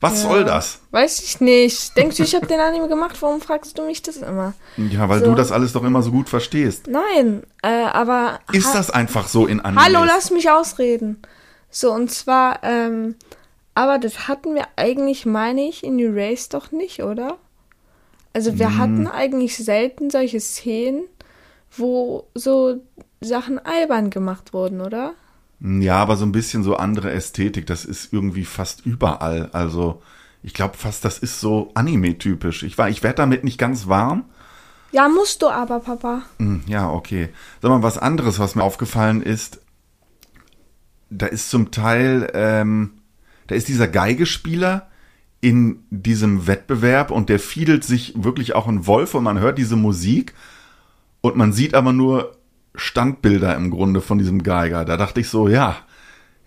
Was 0.02 0.22
Ja. 0.24 0.30
soll 0.30 0.44
das? 0.44 0.80
Weiß 0.92 1.20
ich 1.24 1.40
nicht. 1.42 1.98
Denkst 1.98 2.18
du, 2.18 2.24
ich 2.24 2.36
habe 2.36 2.46
den 2.46 2.60
Anime 2.60 2.88
gemacht? 2.88 3.16
Warum 3.22 3.42
fragst 3.42 3.78
du 3.78 3.84
mich 3.86 4.04
das 4.04 4.18
immer? 4.18 4.54
Ja, 4.78 5.10
weil 5.10 5.22
So. 5.22 5.28
du 5.28 5.36
das 5.36 5.52
alles 5.52 5.74
doch 5.74 5.84
immer 5.84 6.04
so 6.04 6.12
gut 6.12 6.30
verstehst. 6.30 6.88
Nein, 6.88 7.42
äh, 7.64 7.86
aber. 7.86 8.40
Ist 8.52 8.76
das 8.76 8.92
einfach 8.92 9.28
so 9.28 9.48
in 9.48 9.62
Anime? 9.62 9.84
Hallo, 9.84 10.04
lass 10.04 10.30
mich 10.32 10.52
ausreden. 10.52 11.22
So, 11.72 11.92
und 11.92 12.12
zwar, 12.12 12.60
ähm, 12.64 13.16
aber 13.74 13.98
das 13.98 14.28
hatten 14.28 14.54
wir 14.54 14.68
eigentlich, 14.76 15.26
meine 15.26 15.68
ich, 15.68 15.84
in 15.84 15.98
Erase 15.98 16.50
doch 16.52 16.72
nicht, 16.72 17.02
oder? 17.02 17.38
Also 18.36 18.60
wir 18.60 18.68
Hm. 18.68 18.78
hatten 18.78 19.08
eigentlich 19.08 19.56
selten 19.56 20.10
solche 20.10 20.42
Szenen, 20.42 21.04
wo 21.72 22.28
so 22.36 22.82
Sachen 23.22 23.60
albern 23.60 24.10
gemacht 24.10 24.52
wurden, 24.54 24.82
oder? 24.82 25.14
Ja, 25.62 25.96
aber 25.96 26.18
so 26.18 26.26
ein 26.26 26.34
bisschen 26.34 26.62
so 26.62 26.76
andere 26.76 27.12
Ästhetik, 27.12 27.66
das 27.66 27.86
ist 27.86 28.12
irgendwie 28.12 28.44
fast 28.44 28.86
überall. 28.86 29.50
Also 29.54 30.02
ich 30.44 30.54
glaube 30.54 30.76
fast, 30.76 31.06
das 31.06 31.18
ist 31.18 31.40
so 31.40 31.72
Anime-typisch. 31.76 32.64
Ich, 32.64 32.78
war- 32.78 32.90
ich 32.90 33.04
werde 33.04 33.16
damit 33.16 33.46
nicht 33.46 33.58
ganz 33.58 33.88
warm. 33.88 34.26
Ja, 34.92 35.08
musst 35.08 35.42
du 35.42 35.48
aber, 35.48 35.80
Papa. 35.80 36.24
Hm, 36.40 36.64
Ja, 36.68 36.92
okay. 36.92 37.30
Sag 37.62 37.70
mal, 37.72 37.84
was 37.84 37.98
anderes, 37.98 38.38
was 38.38 38.56
mir 38.56 38.64
aufgefallen 38.64 39.24
ist, 39.24 39.62
da 41.10 41.26
ist 41.28 41.50
zum 41.50 41.72
Teil, 41.72 42.30
ähm, 42.34 42.96
da 43.48 43.56
ist 43.56 43.70
dieser 43.70 43.88
Geigespieler 43.88 44.90
in 45.46 45.84
diesem 45.92 46.48
Wettbewerb 46.48 47.12
und 47.12 47.30
der 47.30 47.38
fiedelt 47.38 47.84
sich 47.84 48.14
wirklich 48.16 48.56
auch 48.56 48.68
ein 48.68 48.88
Wolf 48.88 49.14
und 49.14 49.24
man 49.24 49.38
hört 49.38 49.60
diese 49.60 49.76
Musik 49.76 50.34
und 51.22 51.36
man 51.36 51.54
sieht 51.54 51.76
aber 51.76 51.94
nur 51.94 52.36
Standbilder 52.74 53.56
im 53.56 53.70
Grunde 53.70 54.02
von 54.02 54.18
diesem 54.18 54.42
Geiger. 54.42 54.86
Da 54.86 54.98
dachte 54.98 55.20
ich 55.20 55.30
so, 55.30 55.48
ja, 55.48 55.78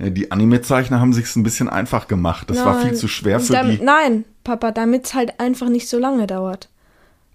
die 0.01 0.33
Anime-Zeichner 0.33 0.99
haben 0.99 1.13
sich's 1.13 1.37
ein 1.37 1.45
bisschen 1.45 1.69
einfach 1.69 2.09
gemacht. 2.09 2.51
Das 2.51 2.65
war 2.65 2.81
viel 2.81 2.89
Nein. 2.91 2.97
zu 2.97 3.07
schwer 3.07 3.39
für 3.39 3.53
Damit, 3.53 3.81
die. 3.81 3.85
Nein, 3.85 4.25
Papa, 4.43 4.73
damit 4.73 5.07
es 5.07 5.15
halt 5.15 5.39
einfach 5.39 5.69
nicht 5.69 5.89
so 5.89 6.01
lange 6.01 6.27
dauert. 6.27 6.69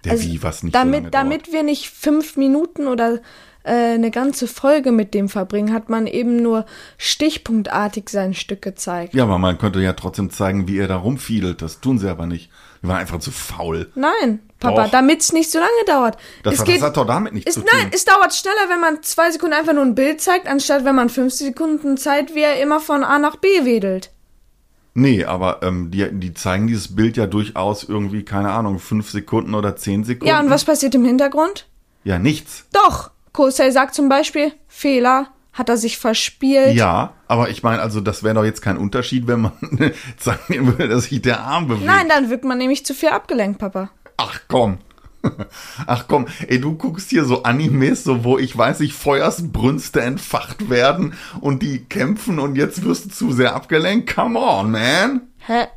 Der 0.03 0.12
Also, 0.12 0.25
wie 0.25 0.43
was 0.43 0.63
nicht 0.63 0.75
damit, 0.75 0.96
so 0.96 1.03
lange 1.03 1.12
damit 1.12 1.53
wir 1.53 1.63
nicht 1.63 1.89
fünf 1.89 2.36
Minuten 2.36 2.88
oder 2.88 3.22
äh, 3.63 3.93
eine 3.93 4.12
ganze 4.12 4.48
Folge 4.48 4.91
mit 4.91 5.13
dem 5.13 5.29
verbringen, 5.29 5.74
hat 5.74 5.89
man 5.89 6.08
eben 6.08 6.38
nur 6.41 6.65
stichpunktartig 6.98 8.10
sein 8.10 8.34
Stück 8.34 8.62
gezeigt. 8.62 9.13
Ja, 9.13 9.24
aber 9.24 9.38
man 9.38 9.58
könnte 9.58 9.79
ja 9.82 9.93
trotzdem 9.93 10.29
zeigen, 10.29 10.67
wie 10.67 10.77
er 10.77 10.88
da 10.88 10.98
rumfiedelt. 10.98 11.62
Das 11.62 11.79
tun 11.79 11.98
sie 11.98 12.10
aber 12.10 12.25
nicht. 12.25 12.50
Die 12.82 12.88
waren 12.88 12.98
einfach 12.98 13.20
zu 13.20 13.32
faul. 13.32 13.89
Nein, 13.96 14.39
Papa, 14.60 14.88
damit 14.89 15.22
es 15.22 15.32
nicht 15.32 15.50
so 15.50 15.60
lange 15.60 15.72
dauert. 15.88 16.17
Das, 16.43 16.55
es 16.55 16.60
hat- 16.60 16.65
geht, 16.67 16.75
das 16.77 16.84
hat 16.88 16.98
doch 16.98 17.08
damit 17.08 17.34
nichts 17.34 17.53
zu 17.53 17.62
tun. 17.62 17.70
nein, 17.74 17.89
es 17.93 18.03
dauert 18.05 18.34
schneller, 18.34 18.67
wenn 18.70 18.82
man 18.82 19.01
zwei 19.03 19.32
Sekunden 19.32 19.55
einfach 19.55 19.74
nur 19.74 19.84
ein 19.84 19.96
Bild 19.96 20.20
zeigt, 20.20 20.48
anstatt 20.48 20.84
wenn 20.84 20.96
man 20.96 21.10
fünf 21.10 21.34
Sekunden 21.34 21.96
Zeit, 21.98 22.36
wie 22.36 22.41
er 22.41 22.62
immer 22.62 22.79
von 22.82 23.03
A 23.03 23.20
nach 23.20 23.38
B 23.38 23.48
wedelt. 23.63 24.12
Nee, 24.96 25.25
aber 25.25 25.63
ähm, 25.63 25.89
die, 25.89 26.08
die 26.12 26.34
zeigen 26.34 26.67
dieses 26.67 26.96
Bild 26.96 27.17
ja 27.17 27.25
durchaus 27.25 27.84
irgendwie, 27.84 28.24
keine 28.24 28.51
Ahnung, 28.51 28.77
fünf 28.77 29.10
Sekunden 29.10 29.55
oder 29.55 29.75
zehn 29.75 30.03
Sekunden. 30.03 30.27
Ja, 30.27 30.39
und 30.39 30.50
was 30.51 30.65
passiert 30.65 30.93
im 30.93 31.03
Hintergrund? 31.05 31.67
Ja, 32.03 32.20
nichts. 32.20 32.65
Doch, 32.74 33.10
Kosei 33.33 33.71
sagt 33.71 33.95
zum 33.95 34.09
Beispiel, 34.09 34.53
Fehler, 34.67 35.27
hat 35.53 35.69
er 35.69 35.77
sich 35.77 35.97
verspielt. 35.97 36.75
Ja, 36.75 37.13
aber 37.27 37.49
ich 37.49 37.61
meine, 37.61 37.81
also 37.81 38.01
das 38.01 38.23
wäre 38.23 38.35
doch 38.35 38.43
jetzt 38.43 38.61
kein 38.61 38.77
Unterschied, 38.77 39.27
wenn 39.27 39.41
man 39.41 39.51
sagen 40.17 40.67
würde, 40.67 40.87
dass 40.87 41.05
sich 41.05 41.21
der 41.21 41.41
Arm 41.41 41.67
bewegt. 41.67 41.85
Nein, 41.85 42.09
dann 42.09 42.29
wirkt 42.29 42.43
man 42.43 42.57
nämlich 42.57 42.85
zu 42.85 42.93
viel 42.93 43.09
abgelenkt, 43.09 43.59
Papa. 43.59 43.91
Ach 44.17 44.39
komm. 44.47 44.79
Ach 45.87 46.05
komm, 46.07 46.27
ey, 46.47 46.59
du 46.59 46.75
guckst 46.75 47.09
hier 47.09 47.23
so 47.23 47.43
Animes, 47.43 48.03
so 48.03 48.23
wo 48.23 48.37
ich 48.37 48.57
weiß 48.57 48.79
nicht, 48.79 48.93
Feuersbrünste 48.93 50.01
entfacht 50.01 50.69
werden 50.69 51.13
und 51.39 51.61
die 51.61 51.85
kämpfen 51.85 52.39
und 52.39 52.55
jetzt 52.55 52.83
wirst 52.83 53.05
du 53.05 53.09
zu 53.09 53.31
sehr 53.31 53.55
abgelenkt. 53.55 54.13
Come 54.13 54.37
on, 54.37 54.71
man. 54.71 55.21
Hä? 55.37 55.67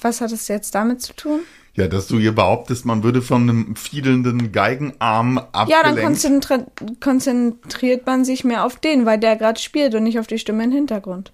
Was 0.00 0.20
hat 0.20 0.32
es 0.32 0.48
jetzt 0.48 0.74
damit 0.74 1.00
zu 1.00 1.14
tun? 1.14 1.40
Ja, 1.76 1.88
dass 1.88 2.06
du 2.06 2.18
hier 2.18 2.32
behauptest, 2.32 2.84
man 2.86 3.02
würde 3.02 3.20
von 3.20 3.42
einem 3.42 3.76
fiedelnden 3.76 4.52
Geigenarm 4.52 5.36
Ja, 5.36 5.42
dann 5.82 5.98
abgelenkt. 5.98 6.02
konzentri 6.02 6.58
konzentriert 7.00 8.06
man 8.06 8.24
sich 8.24 8.44
mehr 8.44 8.64
auf 8.64 8.76
den, 8.76 9.06
weil 9.06 9.18
der 9.18 9.36
gerade 9.36 9.60
spielt 9.60 9.94
und 9.94 10.04
nicht 10.04 10.18
auf 10.18 10.26
die 10.28 10.38
Stimme 10.38 10.64
im 10.64 10.70
Hintergrund. 10.72 11.32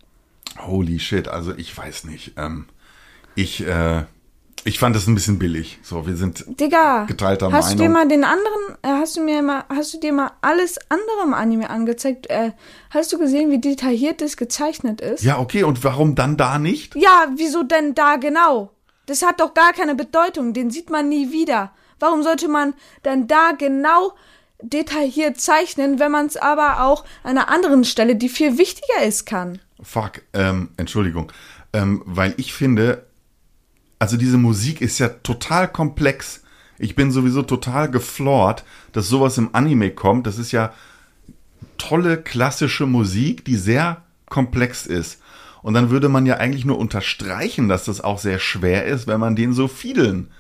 Holy 0.67 0.99
shit, 0.99 1.29
also 1.29 1.53
ich 1.57 1.77
weiß 1.77 2.05
nicht. 2.05 2.33
Ähm, 2.39 2.65
ich, 3.35 3.67
äh, 3.67 4.05
ich 4.65 4.79
fand 4.79 4.97
das 4.97 5.07
ein 5.07 5.15
bisschen 5.15 5.39
billig. 5.39 5.79
So, 5.83 6.07
wir 6.07 6.17
sind 6.17 6.45
Digga, 6.59 7.05
Geteilter 7.05 7.53
hast 7.53 7.73
du 7.73 7.77
dir 7.77 7.89
Meinung. 7.91 7.93
mal 7.95 8.09
den 8.09 8.25
anderen, 8.25 8.77
äh, 8.83 8.89
hast 9.01 9.17
du 9.17 9.23
mir 9.23 9.43
mal, 9.43 9.65
hast 9.69 9.93
du 9.95 10.01
dir 10.01 10.13
mal 10.13 10.33
alles 10.41 10.79
andere 10.89 11.27
im 11.27 11.35
Anime 11.35 11.69
angezeigt? 11.71 12.29
Äh, 12.31 12.53
hast 12.91 13.13
du 13.13 13.19
gesehen, 13.19 13.51
wie 13.51 13.61
detailliert 13.61 14.21
das 14.23 14.37
gezeichnet 14.39 15.01
ist? 15.03 15.23
Ja, 15.23 15.39
okay, 15.39 15.63
und 15.65 15.85
warum 15.85 16.15
dann 16.15 16.37
da 16.37 16.59
nicht? 16.59 16.95
Ja, 16.97 17.29
wieso 17.37 17.63
denn 17.63 17.95
da 17.95 18.17
genau? 18.17 18.71
Das 19.11 19.23
hat 19.23 19.41
doch 19.41 19.55
gar 19.55 19.73
keine 19.73 19.97
Bedeutung, 19.97 20.53
den 20.53 20.71
sieht 20.71 20.89
man 20.89 21.09
nie 21.09 21.33
wieder. 21.33 21.73
Warum 21.99 22.23
sollte 22.23 22.47
man 22.47 22.75
dann 23.03 23.27
da 23.27 23.51
genau 23.59 24.13
detailliert 24.63 25.41
zeichnen, 25.41 25.99
wenn 25.99 26.13
man 26.13 26.27
es 26.27 26.37
aber 26.37 26.85
auch 26.85 27.05
an 27.25 27.37
einer 27.37 27.49
anderen 27.49 27.83
Stelle, 27.83 28.15
die 28.15 28.29
viel 28.29 28.57
wichtiger 28.57 29.03
ist, 29.05 29.27
kann? 29.27 29.59
Fuck, 29.83 30.23
ähm, 30.33 30.69
Entschuldigung. 30.77 31.33
Ähm, 31.73 32.05
weil 32.07 32.35
ich 32.37 32.53
finde, 32.55 33.05
also 33.99 34.17
diese 34.17 34.39
Musik 34.39 34.81
ist 34.81 35.01
ja 35.01 35.09
total 35.09 35.67
komplex. 35.67 36.45
Ich 36.79 36.95
bin 36.95 37.11
sowieso 37.11 37.43
total 37.43 37.91
geflort, 37.91 38.63
dass 38.93 39.09
sowas 39.09 39.39
im 39.39 39.57
Anime 39.57 39.91
kommt. 39.91 40.29
Das 40.29 40.39
ist 40.39 40.53
ja 40.53 40.73
tolle 41.79 42.23
klassische 42.23 42.87
Musik, 42.87 43.45
die 43.45 43.57
sehr 43.57 44.05
komplex 44.29 44.87
ist. 44.87 45.20
Und 45.63 45.75
dann 45.75 45.91
würde 45.91 46.09
man 46.09 46.27
ja 46.27 46.37
eigentlich 46.37 46.65
nur 46.65 46.79
unterstreichen, 46.79 47.69
dass 47.69 47.85
das 47.85 48.01
auch 48.01 48.19
sehr 48.19 48.39
schwer 48.39 48.87
ist, 48.87 49.07
wenn 49.07 49.21
man 49.21 49.37
den 49.37 49.53
so 49.53 49.69
fiedeln 49.69 50.31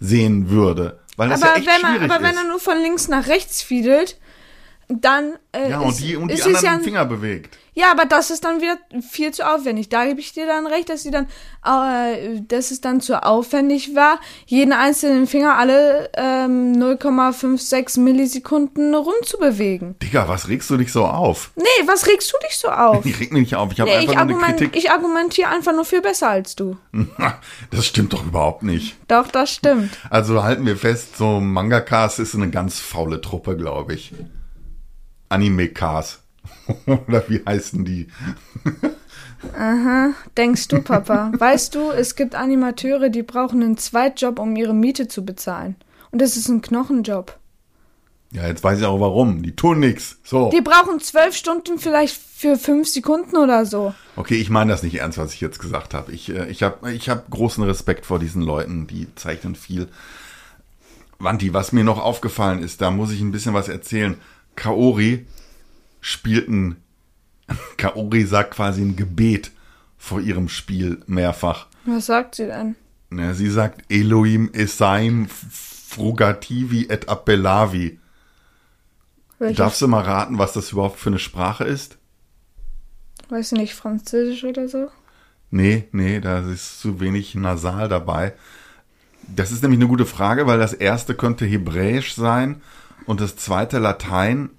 sehen 0.00 0.50
würde. 0.50 0.98
Weil 1.16 1.28
das 1.28 1.42
aber 1.42 1.52
ja 1.52 1.58
echt 1.58 1.66
wenn 1.66 1.82
man, 1.82 1.94
schwierig 1.94 2.10
aber 2.10 2.22
wenn 2.22 2.32
ist. 2.32 2.42
er 2.42 2.48
nur 2.48 2.58
von 2.58 2.78
links 2.78 3.08
nach 3.08 3.26
rechts 3.26 3.62
fiedelt, 3.62 4.18
dann 4.88 5.32
äh, 5.52 5.70
ja, 5.70 5.80
ist, 5.80 5.86
und 5.86 6.00
die, 6.00 6.16
und 6.16 6.28
die 6.30 6.42
anderen 6.42 6.54
es 6.56 6.62
ja, 6.62 6.78
Finger 6.80 7.04
bewegt. 7.06 7.56
ja, 7.74 7.90
aber 7.90 8.04
das 8.04 8.30
ist 8.30 8.44
dann 8.44 8.60
wieder 8.60 8.76
viel 9.00 9.32
zu 9.32 9.48
aufwendig. 9.48 9.88
Da 9.88 10.04
gebe 10.04 10.20
ich 10.20 10.32
dir 10.32 10.46
dann 10.46 10.66
recht, 10.66 10.88
dass 10.90 11.02
sie 11.02 11.10
dann, 11.10 11.26
äh, 11.64 12.40
dass 12.46 12.70
es 12.70 12.80
dann 12.82 13.00
zu 13.00 13.22
aufwendig 13.24 13.94
war, 13.94 14.20
jeden 14.46 14.72
einzelnen 14.72 15.26
Finger 15.26 15.56
alle 15.56 16.10
ähm, 16.14 16.72
0,56 16.74 18.00
Millisekunden 18.00 18.94
rumzubewegen. 18.94 19.98
Digga, 20.00 20.28
was 20.28 20.48
regst 20.48 20.68
du 20.70 20.76
dich 20.76 20.92
so 20.92 21.06
auf? 21.06 21.52
Nee, 21.56 21.62
was 21.86 22.06
regst 22.06 22.32
du 22.32 22.36
dich 22.46 22.56
so 22.58 22.68
auf? 22.68 23.04
Ich 23.12 23.18
reg 23.20 23.32
mich 23.32 23.42
nicht 23.42 23.56
auf. 23.56 23.72
Ich 23.72 23.80
habe 23.80 23.90
Nee, 23.90 23.96
einfach 23.96 24.12
ich, 24.12 24.28
nur 24.28 24.42
eine 24.42 24.56
Kritik. 24.56 24.76
ich 24.76 24.90
argumentiere 24.90 25.48
einfach 25.48 25.72
nur 25.72 25.84
viel 25.84 26.02
besser 26.02 26.28
als 26.30 26.54
du. 26.56 26.76
Das 27.70 27.86
stimmt 27.86 28.12
doch 28.12 28.24
überhaupt 28.26 28.62
nicht. 28.62 28.96
Doch, 29.08 29.28
das 29.28 29.50
stimmt. 29.50 29.90
Also 30.10 30.42
halten 30.42 30.66
wir 30.66 30.76
fest, 30.76 31.16
so 31.16 31.40
Manga-Cast 31.40 32.18
ist 32.18 32.34
eine 32.34 32.50
ganz 32.50 32.78
faule 32.80 33.20
Truppe, 33.20 33.56
glaube 33.56 33.94
ich. 33.94 34.12
Anime-Cast. 35.32 36.20
Oder 36.86 37.24
wie 37.28 37.42
heißen 37.44 37.84
die? 37.84 38.08
Denkst 40.36 40.68
du, 40.68 40.82
Papa? 40.82 41.32
weißt 41.36 41.74
du, 41.74 41.90
es 41.90 42.14
gibt 42.14 42.34
Animateure, 42.34 43.08
die 43.08 43.22
brauchen 43.22 43.62
einen 43.62 43.76
Zweitjob, 43.76 44.38
um 44.38 44.54
ihre 44.54 44.74
Miete 44.74 45.08
zu 45.08 45.24
bezahlen. 45.24 45.76
Und 46.10 46.20
das 46.20 46.36
ist 46.36 46.48
ein 46.48 46.62
Knochenjob. 46.62 47.38
Ja, 48.32 48.46
jetzt 48.46 48.64
weiß 48.64 48.78
ich 48.78 48.84
auch 48.86 48.98
warum. 48.98 49.42
Die 49.42 49.54
tun 49.54 49.80
nix. 49.80 50.18
So. 50.24 50.48
Die 50.50 50.62
brauchen 50.62 51.00
zwölf 51.00 51.36
Stunden 51.36 51.78
vielleicht 51.78 52.16
für 52.16 52.56
fünf 52.56 52.88
Sekunden 52.88 53.36
oder 53.36 53.66
so. 53.66 53.94
Okay, 54.16 54.36
ich 54.36 54.48
meine 54.48 54.72
das 54.72 54.82
nicht 54.82 54.94
ernst, 54.94 55.18
was 55.18 55.34
ich 55.34 55.40
jetzt 55.40 55.58
gesagt 55.58 55.92
habe. 55.92 56.12
Ich, 56.12 56.30
äh, 56.30 56.48
ich 56.48 56.62
habe 56.62 56.92
ich 56.92 57.10
hab 57.10 57.28
großen 57.28 57.62
Respekt 57.62 58.06
vor 58.06 58.18
diesen 58.18 58.40
Leuten, 58.40 58.86
die 58.86 59.06
zeichnen 59.16 59.54
viel. 59.54 59.88
Wanti, 61.18 61.52
was 61.52 61.72
mir 61.72 61.84
noch 61.84 62.00
aufgefallen 62.00 62.62
ist, 62.62 62.80
da 62.80 62.90
muss 62.90 63.12
ich 63.12 63.20
ein 63.20 63.32
bisschen 63.32 63.54
was 63.54 63.68
erzählen. 63.68 64.16
Kaori 64.56 65.26
spielt 66.00 66.48
ein, 66.48 66.76
Kaori 67.76 68.24
sagt 68.24 68.52
quasi 68.54 68.82
ein 68.82 68.96
Gebet 68.96 69.50
vor 69.98 70.20
ihrem 70.20 70.48
Spiel 70.48 71.02
mehrfach. 71.06 71.66
Was 71.84 72.06
sagt 72.06 72.36
sie 72.36 72.46
denn? 72.46 72.76
Ja, 73.10 73.34
sie 73.34 73.50
sagt 73.50 73.84
Elohim 73.90 74.50
Esaim 74.52 75.28
frugativi 75.28 76.86
et 76.88 77.08
appellavi. 77.08 77.98
Welche, 79.38 79.56
Darfst 79.56 79.82
du 79.82 79.88
mal 79.88 80.02
raten, 80.02 80.38
was 80.38 80.52
das 80.52 80.72
überhaupt 80.72 80.98
für 80.98 81.10
eine 81.10 81.18
Sprache 81.18 81.64
ist? 81.64 81.98
weißt 83.28 83.52
du 83.52 83.56
nicht, 83.56 83.74
Französisch 83.74 84.44
oder 84.44 84.68
so? 84.68 84.88
Nee, 85.50 85.88
nee, 85.92 86.20
da 86.20 86.40
ist 86.40 86.80
zu 86.80 87.00
wenig 87.00 87.34
nasal 87.34 87.88
dabei. 87.88 88.34
Das 89.26 89.52
ist 89.52 89.62
nämlich 89.62 89.80
eine 89.80 89.88
gute 89.88 90.06
Frage, 90.06 90.46
weil 90.46 90.58
das 90.58 90.72
erste 90.72 91.14
könnte 91.14 91.46
Hebräisch 91.46 92.14
sein 92.14 92.60
und 93.06 93.20
das 93.20 93.36
zweite 93.36 93.78
Latein. 93.78 94.50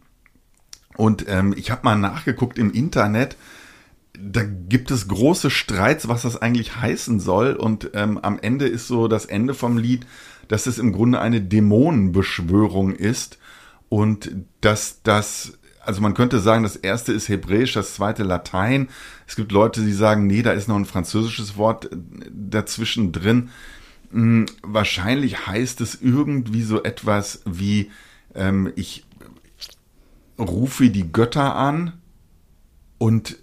Und 0.96 1.26
ähm, 1.28 1.54
ich 1.58 1.72
habe 1.72 1.82
mal 1.84 1.96
nachgeguckt 1.96 2.58
im 2.58 2.72
Internet. 2.72 3.36
Da 4.18 4.44
gibt 4.44 4.92
es 4.92 5.08
große 5.08 5.50
Streits, 5.50 6.08
was 6.08 6.22
das 6.22 6.42
eigentlich 6.42 6.76
heißen 6.76 7.20
soll. 7.20 7.54
Und 7.54 7.92
ähm, 7.94 8.20
am 8.20 8.38
Ende 8.40 8.68
ist 8.68 8.88
so 8.88 9.08
das 9.08 9.26
Ende 9.26 9.54
vom 9.54 9.78
Lied, 9.78 10.06
dass 10.48 10.68
es 10.68 10.78
im 10.78 10.92
Grunde 10.92 11.20
eine 11.20 11.42
Dämonenbeschwörung 11.42 12.94
ist 12.94 13.40
und 13.90 14.32
dass 14.62 15.02
das, 15.04 15.54
also 15.80 16.02
man 16.02 16.14
könnte 16.14 16.40
sagen, 16.40 16.64
das 16.64 16.76
erste 16.76 17.14
ist 17.14 17.30
Hebräisch, 17.30 17.74
das 17.74 17.96
zweite 17.96 18.24
Latein. 18.24 18.90
Es 19.28 19.36
gibt 19.36 19.52
Leute, 19.52 19.82
die 19.82 19.94
sagen, 19.94 20.28
nee, 20.28 20.42
da 20.42 20.52
ist 20.52 20.68
noch 20.68 20.76
ein 20.76 20.86
französisches 20.86 21.58
Wort 21.58 21.92
äh, 21.92 21.98
dazwischen 22.32 23.12
drin. 23.12 23.50
Hm, 24.12 24.46
Wahrscheinlich 24.62 25.48
heißt 25.48 25.82
es 25.82 26.00
irgendwie 26.02 26.64
so 26.64 26.84
etwas 26.84 27.42
wie, 27.46 27.90
ähm, 28.36 28.72
ich 28.76 29.06
rufe 30.40 30.90
die 30.90 31.12
Götter 31.12 31.56
an 31.56 31.94
und 32.98 33.38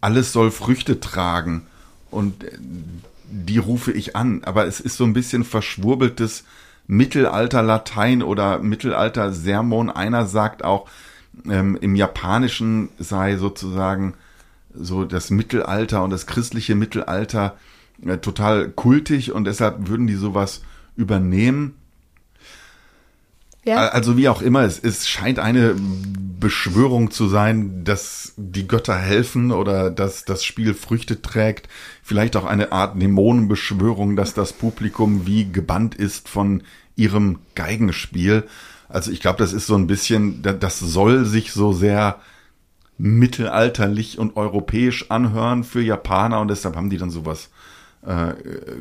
alles 0.00 0.32
soll 0.32 0.50
Früchte 0.50 1.00
tragen 1.00 1.66
und 2.10 2.44
äh, 2.44 2.58
die 3.26 3.58
rufe 3.58 3.92
ich 3.92 4.16
an. 4.16 4.44
Aber 4.44 4.66
es 4.66 4.80
ist 4.80 4.96
so 4.96 5.04
ein 5.04 5.12
bisschen 5.12 5.44
verschwurbeltes 5.44 6.44
Mittelalter-Latein 6.86 8.22
oder 8.22 8.58
Mittelalter-Sermon. 8.58 9.90
Einer 9.90 10.26
sagt 10.26 10.64
auch, 10.64 10.88
ähm, 11.48 11.76
im 11.80 11.96
Japanischen 11.96 12.90
sei 12.98 13.36
sozusagen 13.36 14.14
so 14.74 15.04
das 15.04 15.30
Mittelalter 15.30 16.02
und 16.02 16.10
das 16.10 16.26
christliche 16.26 16.74
Mittelalter 16.74 17.56
äh, 18.04 18.18
total 18.18 18.68
kultig 18.70 19.32
und 19.32 19.44
deshalb 19.44 19.88
würden 19.88 20.06
die 20.06 20.14
sowas 20.14 20.62
übernehmen. 20.96 21.74
Ja. 23.64 23.88
Also 23.88 24.16
wie 24.16 24.28
auch 24.28 24.42
immer, 24.42 24.62
es, 24.62 24.78
es 24.78 25.08
scheint 25.08 25.38
eine 25.38 25.74
Beschwörung 26.38 27.10
zu 27.10 27.28
sein, 27.28 27.84
dass 27.84 28.34
die 28.36 28.68
Götter 28.68 28.96
helfen 28.96 29.50
oder 29.52 29.90
dass 29.90 30.24
das 30.24 30.44
Spiel 30.44 30.74
Früchte 30.74 31.22
trägt. 31.22 31.68
Vielleicht 32.02 32.36
auch 32.36 32.44
eine 32.44 32.72
Art 32.72 33.00
Dämonenbeschwörung, 33.00 34.16
dass 34.16 34.34
das 34.34 34.52
Publikum 34.52 35.26
wie 35.26 35.50
gebannt 35.50 35.94
ist 35.94 36.28
von 36.28 36.62
ihrem 36.96 37.38
Geigenspiel. 37.54 38.44
Also 38.88 39.10
ich 39.10 39.20
glaube, 39.20 39.38
das 39.38 39.52
ist 39.52 39.66
so 39.66 39.74
ein 39.74 39.86
bisschen, 39.86 40.42
das 40.42 40.78
soll 40.78 41.24
sich 41.24 41.52
so 41.52 41.72
sehr 41.72 42.20
mittelalterlich 42.98 44.18
und 44.18 44.36
europäisch 44.36 45.10
anhören 45.10 45.64
für 45.64 45.80
Japaner 45.80 46.40
und 46.40 46.48
deshalb 46.48 46.76
haben 46.76 46.90
die 46.90 46.98
dann 46.98 47.10
sowas 47.10 47.48
äh, 48.06 48.34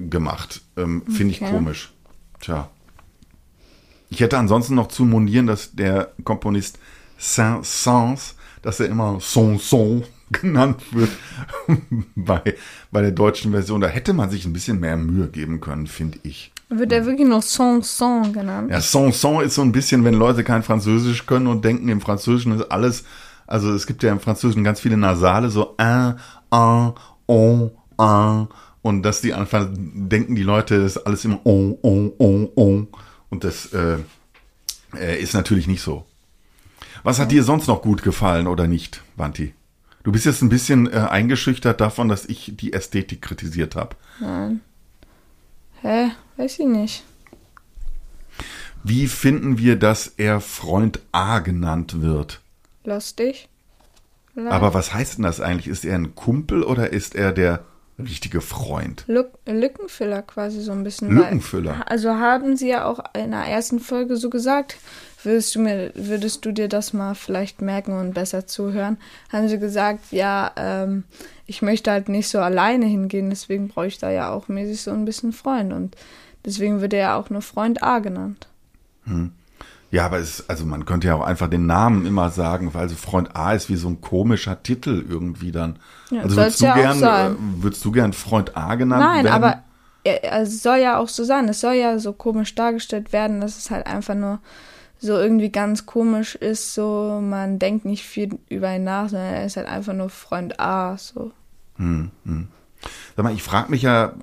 gemacht. 0.09 0.61
Ähm, 0.77 1.03
Finde 1.07 1.33
Okay. 1.35 1.45
ich 1.45 1.51
komisch. 1.51 1.91
Tja. 2.41 2.69
Ich 4.13 4.21
hätte 4.21 4.37
ansonsten 4.37 4.75
noch 4.75 4.89
zu 4.89 5.05
monieren, 5.05 5.47
dass 5.47 5.73
der 5.73 6.11
Komponist 6.23 6.77
Saint-Saëns, 7.17 8.35
dass 8.61 8.79
er 8.79 8.85
immer 8.85 9.17
Son-Son 9.19 10.03
genannt 10.31 10.83
wird 10.91 11.09
bei, 12.15 12.53
bei 12.91 13.01
der 13.01 13.09
deutschen 13.09 13.53
Version. 13.53 13.81
Da 13.81 13.87
hätte 13.87 14.13
man 14.13 14.29
sich 14.29 14.45
ein 14.45 14.53
bisschen 14.53 14.79
mehr 14.79 14.97
Mühe 14.97 15.29
geben 15.29 15.61
können, 15.61 15.87
finde 15.87 16.19
ich. 16.21 16.51
Wird 16.69 16.91
er 16.91 17.07
wirklich 17.07 17.27
noch 17.27 17.41
Son-Son 17.41 18.33
genannt? 18.33 18.69
Ja, 18.69 18.81
Son-Son 18.81 19.43
ist 19.43 19.55
so 19.55 19.63
ein 19.63 19.71
bisschen, 19.71 20.03
wenn 20.03 20.13
Leute 20.13 20.43
kein 20.43 20.61
Französisch 20.61 21.25
können 21.25 21.47
und 21.47 21.65
denken, 21.65 21.89
im 21.89 21.99
Französischen 21.99 22.51
ist 22.51 22.71
alles, 22.71 23.05
also 23.47 23.73
es 23.73 23.87
gibt 23.87 24.03
ja 24.03 24.11
im 24.11 24.19
Französischen 24.19 24.63
ganz 24.63 24.79
viele 24.79 24.95
Nasale, 24.95 25.49
so 25.49 25.75
un, 25.81 26.19
un, 26.51 26.93
on, 27.25 27.71
un. 27.97 28.47
Und 28.83 29.01
dass 29.01 29.21
die 29.21 29.33
einfach 29.33 29.67
denken, 29.73 30.35
die 30.35 30.43
Leute, 30.43 30.79
das 30.83 30.97
ist 30.97 31.07
alles 31.07 31.25
immer 31.25 31.43
on, 31.47 31.79
on, 31.81 32.11
on, 32.19 32.49
on. 32.55 32.87
Und 33.33 33.43
das 33.43 33.73
äh, 33.73 33.97
äh, 34.95 35.19
ist 35.19 35.33
natürlich 35.33 35.65
nicht 35.65 35.81
so. 35.81 36.05
Was 37.01 37.17
hat 37.17 37.31
dir 37.31 37.43
sonst 37.43 37.65
noch 37.65 37.81
gut 37.81 38.03
gefallen 38.03 38.45
oder 38.45 38.67
nicht, 38.67 39.01
Wanti? 39.15 39.55
Du 40.03 40.11
bist 40.11 40.27
jetzt 40.27 40.43
ein 40.43 40.49
bisschen 40.49 40.85
äh, 40.85 40.97
eingeschüchtert 40.97 41.81
davon, 41.81 42.09
dass 42.09 42.25
ich 42.25 42.53
die 42.55 42.73
Ästhetik 42.73 43.23
kritisiert 43.23 43.75
habe. 43.75 43.95
Hä? 45.81 46.11
Weiß 46.37 46.59
ich 46.59 46.67
nicht. 46.67 47.03
Wie 48.83 49.07
finden 49.07 49.57
wir, 49.57 49.77
dass 49.77 50.13
er 50.17 50.39
Freund 50.39 50.99
A 51.11 51.39
genannt 51.39 52.03
wird? 52.03 52.39
Lustig. 52.83 53.49
Vielleicht. 54.35 54.53
Aber 54.53 54.75
was 54.75 54.93
heißt 54.93 55.17
denn 55.17 55.23
das 55.23 55.41
eigentlich? 55.41 55.69
Ist 55.69 55.85
er 55.85 55.95
ein 55.95 56.13
Kumpel 56.13 56.61
oder 56.61 56.93
ist 56.93 57.15
er 57.15 57.31
der 57.31 57.65
richtige 57.99 58.41
Freund? 58.41 59.03
Lück 59.07 59.31
Lückenfüller 59.45 60.21
quasi 60.21 60.61
so 60.61 60.71
ein 60.71 60.83
bisschen. 60.83 61.11
Lückenfüller? 61.11 61.71
Weil, 61.71 61.83
also 61.83 62.09
haben 62.11 62.57
sie 62.57 62.69
ja 62.69 62.85
auch 62.85 62.99
in 63.15 63.31
der 63.31 63.45
ersten 63.45 63.79
Folge 63.79 64.15
so 64.17 64.29
gesagt, 64.29 64.77
würdest 65.23 65.55
du 65.55 65.59
mir, 65.59 65.91
würdest 65.95 66.45
du 66.45 66.51
dir 66.51 66.67
das 66.67 66.93
mal 66.93 67.15
vielleicht 67.15 67.61
merken 67.61 67.93
und 67.93 68.13
besser 68.13 68.47
zuhören? 68.47 68.97
Haben 69.31 69.47
sie 69.47 69.59
gesagt, 69.59 70.11
ja, 70.11 70.51
ähm, 70.55 71.03
ich 71.45 71.61
möchte 71.61 71.91
halt 71.91 72.09
nicht 72.09 72.29
so 72.29 72.39
alleine 72.39 72.85
hingehen, 72.85 73.29
deswegen 73.29 73.67
brauche 73.67 73.87
ich 73.87 73.97
da 73.97 74.09
ja 74.09 74.31
auch 74.31 74.47
mäßig 74.47 74.81
so 74.81 74.91
ein 74.91 75.05
bisschen 75.05 75.33
Freund 75.33 75.73
und 75.73 75.95
deswegen 76.45 76.81
wird 76.81 76.93
er 76.93 76.99
ja 76.99 77.17
auch 77.17 77.29
nur 77.29 77.41
Freund 77.41 77.83
A 77.83 77.99
genannt. 77.99 78.47
Ja, 79.93 80.07
aber 80.07 80.17
es, 80.17 80.49
also 80.49 80.65
man 80.65 80.85
könnte 80.85 81.07
ja 81.07 81.13
auch 81.13 81.21
einfach 81.21 81.47
den 81.47 81.67
Namen 81.67 82.07
immer 82.07 82.31
sagen, 82.31 82.73
weil 82.73 82.89
so 82.89 82.95
Freund 82.95 83.35
A 83.35 83.53
ist 83.53 83.69
wie 83.69 83.75
so 83.75 83.87
ein 83.87 84.01
komischer 84.01 84.63
Titel 84.63 85.05
irgendwie 85.07 85.51
dann. 85.51 85.77
Ja, 86.09 86.21
also 86.21 86.35
würdest 86.35 86.61
du 86.61 86.65
ja 86.65 86.73
gern, 86.73 87.03
äh, 87.03 87.35
würdest 87.61 87.85
du 87.85 87.91
gern 87.91 88.11
Freund 88.11 88.57
A 88.57 88.73
genannt 88.73 89.03
Nein, 89.03 89.25
werden? 89.25 89.35
aber 89.43 89.63
er- 90.03 90.41
es 90.41 90.63
soll 90.63 90.77
ja 90.77 90.97
auch 90.97 91.09
so 91.09 91.23
sein. 91.23 91.47
Es 91.47 91.61
soll 91.61 91.75
ja 91.75 91.99
so 91.99 92.11
komisch 92.11 92.55
dargestellt 92.55 93.13
werden, 93.13 93.39
dass 93.39 93.55
es 93.55 93.69
halt 93.69 93.85
einfach 93.85 94.15
nur 94.15 94.39
so 94.97 95.13
irgendwie 95.15 95.51
ganz 95.51 95.85
komisch 95.85 96.33
ist. 96.33 96.73
So, 96.73 97.19
man 97.21 97.59
denkt 97.59 97.85
nicht 97.85 98.03
viel 98.03 98.39
über 98.49 98.75
ihn 98.75 98.85
nach, 98.85 99.09
sondern 99.09 99.31
er 99.31 99.45
ist 99.45 99.57
halt 99.57 99.67
einfach 99.67 99.93
nur 99.93 100.09
Freund 100.09 100.59
A. 100.59 100.97
So. 100.97 101.31
Sag 103.15 103.23
mal, 103.23 103.33
ich 103.33 103.43
frage 103.43 103.69
mich 103.69 103.83
ja, 103.83 104.13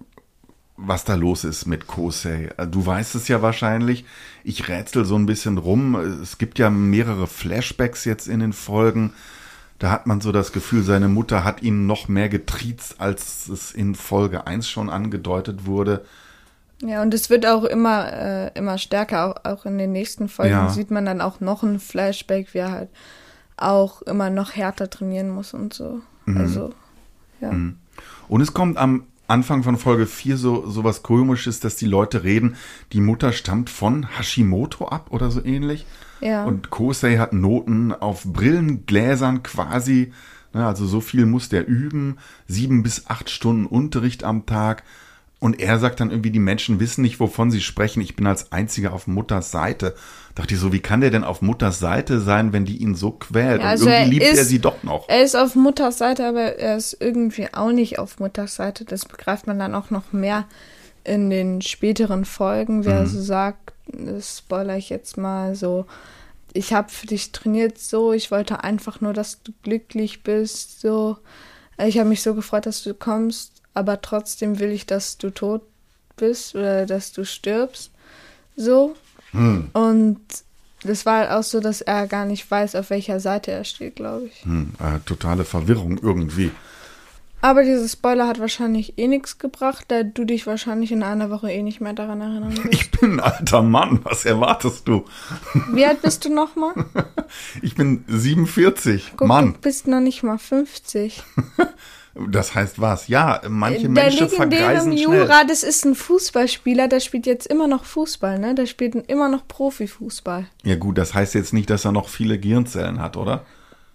was 0.83 1.05
da 1.05 1.15
los 1.15 1.45
ist 1.45 1.67
mit 1.67 1.87
Kosei. 1.87 2.51
Du 2.71 2.85
weißt 2.85 3.15
es 3.15 3.29
ja 3.29 3.43
wahrscheinlich. 3.43 4.05
Ich 4.45 4.69
rätsel 4.69 5.05
so 5.05 5.17
ein 5.17 5.27
bisschen 5.27 5.59
rum. 5.59 5.95
Es 5.95 6.39
gibt 6.39 6.59
ja 6.59 6.71
mehrere 6.71 7.27
Flashbacks 7.27 8.05
jetzt 8.05 8.29
in 8.29 8.41
den 8.41 8.53
Folgen. 8.53 9.13
Da 9.79 9.91
hat 9.91 10.07
man 10.07 10.21
so 10.21 10.33
das 10.33 10.53
Gefühl, 10.53 10.83
seine 10.83 11.09
Mutter 11.09 11.45
hat 11.45 11.63
ihn 11.63 11.87
noch 11.87 12.09
mehr 12.09 12.29
getriezt, 12.29 12.97
als 12.99 13.49
es 13.49 13.73
in 13.73 13.95
Folge 13.95 14.47
1 14.47 14.69
schon 14.69 14.91
angedeutet 14.91 15.65
wurde. 15.67 16.05
Ja, 16.83 17.03
und 17.03 17.13
es 17.13 17.29
wird 17.31 17.47
auch 17.47 17.65
immer, 17.65 18.13
äh, 18.13 18.59
immer 18.59 18.79
stärker. 18.79 19.27
Auch, 19.27 19.45
auch 19.45 19.67
in 19.67 19.79
den 19.79 19.93
nächsten 19.93 20.29
Folgen 20.29 20.53
Ja. 20.53 20.69
sieht 20.71 20.91
man 20.91 21.05
dann 21.05 21.21
auch 21.21 21.41
noch 21.41 21.63
ein 21.63 21.79
Flashback, 21.79 22.53
wie 22.55 22.59
er 22.59 22.73
halt 22.73 22.89
auch 23.57 24.01
immer 24.03 24.31
noch 24.31 24.55
härter 24.57 24.89
trainieren 24.89 25.29
muss 25.29 25.53
und 25.53 25.75
so. 25.75 26.01
Also, 26.27 26.73
ja. 27.41 27.51
Und 27.51 28.41
es 28.41 28.55
kommt 28.55 28.77
am 28.79 29.05
Anfang 29.31 29.63
von 29.63 29.77
Folge 29.77 30.07
4 30.07 30.37
so, 30.37 30.69
so 30.69 30.85
was 30.85 31.03
komisches, 31.03 31.61
dass 31.61 31.77
die 31.77 31.87
Leute 31.87 32.25
reden, 32.25 32.57
die 32.93 33.01
Mutter 33.01 33.33
stammt 33.33 33.71
von 33.71 34.07
Hashimoto 34.19 34.89
ab 34.89 35.07
oder 35.11 35.31
so 35.31 35.45
ähnlich. 35.45 35.87
Ja. 36.21 36.45
Und 36.45 36.71
Kosei 36.71 37.17
hat 37.17 37.33
Noten 37.33 37.93
auf 37.93 38.25
Brillengläsern 38.25 39.43
quasi. 39.43 40.13
Ne, 40.53 40.67
also 40.67 40.87
so 40.87 41.01
viel 41.01 41.27
muss 41.27 41.49
der 41.49 41.69
üben. 41.69 42.19
Sieben 42.47 42.83
bis 42.83 43.07
acht 43.07 43.31
Stunden 43.31 43.67
Unterricht 43.67 44.25
am 44.25 44.47
Tag. 44.47 44.83
Und 45.41 45.59
er 45.59 45.79
sagt 45.79 46.01
dann 46.01 46.11
irgendwie, 46.11 46.31
die 46.31 46.39
Menschen 46.39 46.81
wissen 46.81 47.01
nicht, 47.03 47.19
wovon 47.19 47.51
sie 47.51 47.63
sprechen. 47.63 48.03
Ich 48.03 48.15
bin 48.15 48.27
als 48.27 48.53
einziger 48.53 48.93
auf 48.93 49.07
Mutters 49.07 49.51
Seite. 49.51 49.95
Dachte 50.35 50.53
ich 50.55 50.61
so, 50.61 50.71
wie 50.73 50.81
kann 50.81 51.01
der 51.01 51.11
denn 51.11 51.25
auf 51.25 51.41
Mutters 51.41 51.79
Seite 51.81 52.21
sein, 52.21 52.53
wenn 52.53 52.67
die 52.67 52.77
ihn 52.77 52.95
so 52.95 53.13
quält? 53.13 53.61
Ja, 53.61 53.65
Und 53.65 53.71
also 53.71 53.89
irgendwie 53.89 54.03
er 54.03 54.07
liebt 54.11 54.23
er 54.37 54.43
ist- 54.43 54.49
sie 54.49 54.59
doch 54.59 54.83
noch. 54.83 55.09
Er 55.09 55.23
ist 55.23 55.35
auf 55.35 55.55
Mutters 55.55 55.97
Seite, 55.97 56.27
aber 56.27 56.59
er 56.59 56.77
ist 56.77 56.95
irgendwie 57.01 57.49
auch 57.55 57.73
nicht 57.73 57.99
auf 57.99 58.19
Mutters 58.21 58.55
Seite. 58.55 58.85
Das 58.85 59.07
begreift 59.07 59.47
man 59.47 59.59
dann 59.59 59.75
auch 59.75 59.89
noch 59.91 60.13
mehr 60.13 60.45
in 61.05 61.31
den 61.31 61.63
späteren 61.63 62.27
Folgen, 62.27 62.85
wer 62.85 63.07
so 63.07 63.21
sagt, 63.23 63.73
das 63.89 64.39
spoiler 64.39 64.77
ich 64.77 64.91
jetzt 64.91 65.17
mal 65.17 65.55
so, 65.57 65.87
ich 66.53 66.75
habe 66.75 66.91
für 66.91 67.07
dich 67.07 67.33
trainiert 67.33 67.79
so, 67.79 68.13
ich 68.13 68.31
wollte 68.31 68.63
einfach 68.63 69.01
nur, 69.01 69.15
dass 69.15 69.43
du 69.43 69.53
glücklich 69.63 70.23
bist, 70.23 70.81
so. 70.83 71.17
Ich 71.79 71.99
habe 71.99 72.11
mich 72.11 72.23
so 72.23 72.35
gefreut, 72.35 72.67
dass 72.67 72.83
du 72.83 72.93
kommst, 72.93 73.60
aber 73.75 74.01
trotzdem 74.01 74.59
will 74.59 74.71
ich, 74.71 74.87
dass 74.87 75.19
du 75.19 75.31
tot 75.31 75.63
bist 76.17 76.55
oder 76.55 76.87
dass 76.87 77.13
du 77.13 77.25
stirbst, 77.25 77.91
so. 78.57 78.97
Und 79.73 80.21
das 80.83 81.07
war 81.07 81.19
halt 81.21 81.31
auch 81.31 81.43
so, 81.43 81.61
dass 81.61 81.81
er 81.81 82.07
gar 82.07 82.25
nicht 82.25 82.51
weiß, 82.51 82.75
auf 82.75 82.91
welcher 82.91 83.21
Seite 83.21 83.51
er 83.51 83.65
steht, 83.65 83.97
glaube 83.97 84.27
ich. 84.27 84.45
Hm, 84.45 84.73
äh, 84.81 84.99
totale 85.05 85.45
Verwirrung 85.45 85.99
irgendwie. 86.03 86.51
Aber 87.43 87.63
dieser 87.63 87.89
Spoiler 87.89 88.27
hat 88.27 88.39
wahrscheinlich 88.39 88.99
eh 88.99 89.09
nichts 89.09 89.39
gebracht, 89.39 89.87
da 89.89 90.03
du 90.03 90.25
dich 90.25 90.47
wahrscheinlich 90.47 90.93
in 90.93 91.03
einer 91.03 91.31
Woche 91.31 91.51
eh 91.51 91.63
nicht 91.63 91.81
mehr 91.81 91.95
daran 91.95 92.21
erinnern 92.21 92.57
wirst. 92.57 92.75
Ich 92.75 92.91
bin 92.91 93.15
ein 93.15 93.21
alter 93.21 93.63
Mann. 93.63 94.01
Was 94.05 94.27
erwartest 94.27 94.87
du? 94.87 95.05
Wie 95.73 95.85
alt 95.87 96.03
bist 96.03 96.25
du 96.25 96.35
nochmal? 96.35 96.75
Ich 97.63 97.77
bin 97.77 98.05
47. 98.09 99.13
Guck, 99.17 99.29
Mann, 99.29 99.53
du 99.53 99.61
bist 99.61 99.87
noch 99.87 100.01
nicht 100.01 100.25
mal 100.25 100.37
50. 100.37 101.23
das 102.29 102.57
heißt 102.57 102.81
was? 102.81 103.07
Ja, 103.07 103.41
manche 103.49 103.83
Der 103.83 103.91
Menschen 103.91 104.29
vergreisen 104.29 104.99
schnell. 104.99 105.21
Jura, 105.21 105.45
das 105.45 105.63
ist 105.63 105.85
ein 105.85 105.95
Fußballspieler, 105.95 106.89
der 106.89 106.99
spielt 106.99 107.27
jetzt 107.27 107.47
immer 107.47 107.69
noch 107.69 107.85
Fußball, 107.85 108.41
ne? 108.41 108.57
Der 108.57 108.67
spielt 108.67 108.97
immer 109.09 109.29
noch 109.29 109.47
Profifußball. 109.47 110.47
Ja 110.65 110.75
gut, 110.75 110.99
das 110.99 111.15
heißt 111.15 111.35
jetzt 111.35 111.53
nicht, 111.53 111.71
dass 111.71 111.85
er 111.85 111.93
noch 111.93 112.09
viele 112.09 112.39
Gehirnzellen 112.41 113.01
hat, 113.01 113.17
oder? 113.17 113.45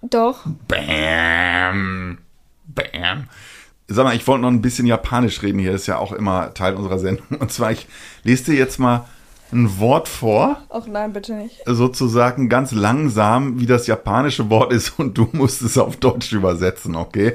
Doch. 0.02 0.46
Bam. 0.70 2.20
Bam. 2.68 3.28
Sag 3.88 4.06
mal, 4.06 4.16
ich 4.16 4.26
wollte 4.28 4.42
noch 4.42 4.50
ein 4.50 4.62
bisschen 4.62 4.88
Japanisch 4.88 5.42
reden 5.44 5.60
hier, 5.60 5.74
ist 5.74 5.88
ja 5.88 5.98
auch 5.98 6.12
immer 6.12 6.54
Teil 6.54 6.76
unserer 6.76 6.98
Sendung. 7.00 7.26
Und 7.40 7.52
zwar, 7.52 7.72
ich 7.72 7.88
lese 8.24 8.46
dir 8.52 8.58
jetzt 8.58 8.80
mal 8.80 9.06
ein 9.52 9.80
Wort 9.80 10.08
vor, 10.08 10.64
Ach 10.70 10.88
nein, 10.88 11.14
bitte 11.14 11.36
nicht. 11.36 11.62
sozusagen 11.68 12.50
ganz 12.50 12.72
langsam, 12.72 13.60
wie 13.60 13.68
das 13.68 13.86
japanische 13.86 14.50
Wort 14.50 14.74
ist 14.74 14.98
und 15.00 15.18
du 15.18 15.30
musst 15.34 15.62
es 15.62 15.78
auf 15.78 15.98
Deutsch 15.98 16.32
übersetzen, 16.34 16.96
okay? 16.96 17.34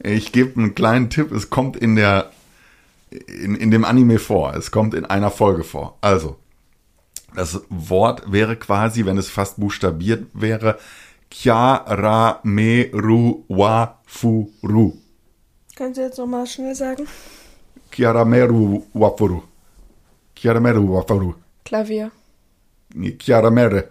Ich 0.00 0.32
gebe 0.32 0.60
einen 0.60 0.74
kleinen 0.74 1.08
Tipp, 1.08 1.30
es 1.32 1.48
kommt 1.48 1.76
in 1.76 1.96
der 1.96 2.30
in, 3.10 3.54
in 3.54 3.70
dem 3.70 3.84
Anime 3.84 4.18
vor, 4.18 4.54
es 4.54 4.72
kommt 4.72 4.92
in 4.92 5.04
einer 5.06 5.30
Folge 5.30 5.62
vor. 5.62 5.96
Also, 6.00 6.36
das 7.34 7.62
Wort 7.68 8.30
wäre 8.32 8.56
quasi, 8.56 9.06
wenn 9.06 9.16
es 9.16 9.30
fast 9.30 9.60
buchstabiert 9.60 10.26
wäre, 10.32 10.78
Kiarameru 11.30 13.44
Wafuru. 13.48 14.92
Können 15.76 15.94
Sie 15.94 16.00
jetzt 16.02 16.18
nochmal 16.18 16.46
schnell 16.46 16.74
sagen? 16.74 17.06
Kiarameru 17.90 18.82
Wafuru. 18.94 19.42
Kiarameru 20.34 20.92
Wafuru. 20.94 21.34
Klavier. 21.64 22.10
Nee, 22.94 23.12
Kiaramere 23.12 23.88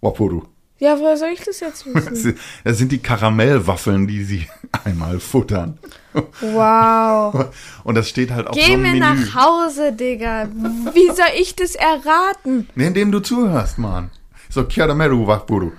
Wafuru. 0.00 0.42
Ja, 0.78 0.98
woher 0.98 1.16
soll 1.16 1.30
ich 1.30 1.40
das 1.42 1.60
jetzt 1.60 1.86
wissen? 1.94 2.36
das 2.62 2.76
sind 2.78 2.92
die 2.92 2.98
Karamellwaffeln, 2.98 4.06
die 4.06 4.22
sie 4.24 4.46
einmal 4.84 5.18
futtern. 5.20 5.78
wow. 6.40 7.46
Und 7.82 7.94
das 7.94 8.08
steht 8.10 8.30
halt 8.30 8.46
auf 8.46 8.54
so 8.54 8.60
Geh 8.60 8.74
einem 8.74 8.82
mir 8.82 8.92
Menü. 8.92 9.00
nach 9.00 9.34
Hause, 9.34 9.92
Digga. 9.92 10.48
Wie 10.92 11.06
soll 11.14 11.32
ich 11.38 11.56
das 11.56 11.74
erraten? 11.76 12.68
Nee, 12.74 12.88
indem 12.88 13.10
du 13.10 13.20
zuhörst, 13.20 13.78
Mann. 13.78 14.10
So 14.50 14.64
Kiarameru 14.64 15.26
Wafuru. 15.26 15.72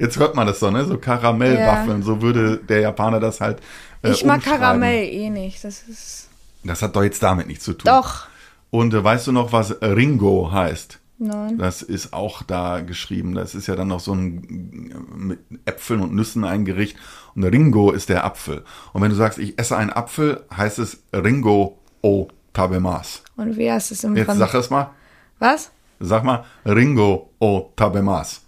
Jetzt 0.00 0.18
hört 0.18 0.34
man 0.34 0.46
das 0.46 0.60
so, 0.60 0.70
ne? 0.70 0.84
So 0.84 0.96
Karamellwaffeln. 0.98 2.02
So 2.02 2.22
würde 2.22 2.56
der 2.56 2.80
Japaner 2.80 3.20
das 3.20 3.40
halt 3.40 3.60
äh, 4.02 4.10
Ich 4.10 4.24
mag. 4.24 4.42
Karamell 4.42 5.04
eh 5.04 5.30
nicht. 5.30 5.62
Das 5.62 5.82
ist. 5.82 6.28
Das 6.64 6.82
hat 6.82 6.96
doch 6.96 7.02
jetzt 7.02 7.22
damit 7.22 7.46
nichts 7.46 7.64
zu 7.64 7.74
tun. 7.74 7.92
Doch. 7.92 8.26
Und 8.70 8.94
äh, 8.94 9.04
weißt 9.04 9.26
du 9.26 9.32
noch, 9.32 9.52
was 9.52 9.76
Ringo 9.82 10.50
heißt? 10.52 10.98
Nein. 11.18 11.58
Das 11.58 11.82
ist 11.82 12.14
auch 12.14 12.42
da 12.42 12.80
geschrieben. 12.80 13.34
Das 13.34 13.54
ist 13.54 13.66
ja 13.66 13.76
dann 13.76 13.88
noch 13.88 14.00
so 14.00 14.14
ein 14.14 14.90
äh, 14.90 15.16
mit 15.16 15.40
Äpfeln 15.66 16.00
und 16.00 16.14
Nüssen 16.14 16.44
ein 16.44 16.64
Gericht. 16.64 16.96
Und 17.34 17.44
Ringo 17.44 17.90
ist 17.90 18.08
der 18.08 18.24
Apfel. 18.24 18.64
Und 18.94 19.02
wenn 19.02 19.10
du 19.10 19.16
sagst, 19.16 19.38
ich 19.38 19.58
esse 19.58 19.76
einen 19.76 19.90
Apfel, 19.90 20.44
heißt 20.56 20.78
es 20.78 21.02
Ringo 21.12 21.78
o 22.02 22.28
tabemas. 22.54 23.22
Und 23.36 23.58
wie 23.58 23.70
heißt 23.70 23.92
es 23.92 24.02
im 24.04 24.16
Jetzt 24.16 24.28
sag 24.28 24.36
Französischen? 24.36 24.60
es 24.60 24.70
mal. 24.70 24.90
Was? 25.38 25.70
Sag 26.00 26.24
mal 26.24 26.44
Ringo 26.64 27.30
o 27.38 27.70
tabemas. 27.76 28.42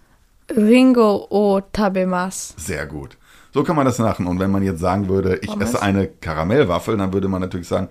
Ringo 0.57 1.27
o 1.31 1.61
tabemas. 1.61 2.55
Sehr 2.57 2.87
gut. 2.87 3.17
So 3.55 3.65
kann 3.65 3.77
man 3.77 3.85
das 3.85 3.99
machen. 3.99 4.27
Und 4.27 4.38
wenn 4.41 4.51
man 4.51 4.62
jetzt 4.62 4.81
sagen 4.81 5.09
würde, 5.09 5.37
ich 5.43 5.49
Pommes. 5.49 5.69
esse 5.71 5.83
eine 5.83 6.09
Karamellwaffel, 6.09 6.97
dann 6.97 7.12
würde 7.12 7.29
man 7.29 7.41
natürlich 7.41 7.69
sagen, 7.69 7.88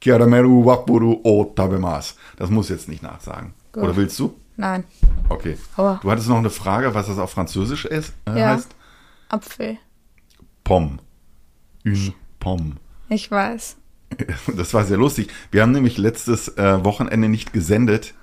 Kiarameru 0.00 0.64
wapuru 0.64 1.20
o 1.22 1.44
tabemas. 1.44 2.16
Das 2.36 2.50
muss 2.50 2.68
jetzt 2.70 2.88
nicht 2.88 3.02
nachsagen. 3.02 3.54
Gut. 3.72 3.82
Oder 3.84 3.96
willst 3.96 4.18
du? 4.18 4.34
Nein. 4.56 4.84
Okay. 5.28 5.56
Aua. 5.76 6.00
Du 6.02 6.10
hattest 6.10 6.28
noch 6.28 6.38
eine 6.38 6.50
Frage, 6.50 6.94
was 6.94 7.06
das 7.06 7.18
auf 7.18 7.30
Französisch 7.30 7.84
ist, 7.84 8.12
äh, 8.26 8.38
Ja. 8.38 8.48
heißt? 8.50 8.74
Apfel. 9.28 9.78
Pomme. 10.64 10.98
Une 11.84 12.12
pomme. 12.40 12.72
Ich 13.08 13.30
weiß. 13.30 13.76
Das 14.56 14.74
war 14.74 14.84
sehr 14.84 14.98
lustig. 14.98 15.28
Wir 15.50 15.62
haben 15.62 15.72
nämlich 15.72 15.96
letztes 15.98 16.48
äh, 16.58 16.84
Wochenende 16.84 17.28
nicht 17.28 17.52
gesendet, 17.54 18.14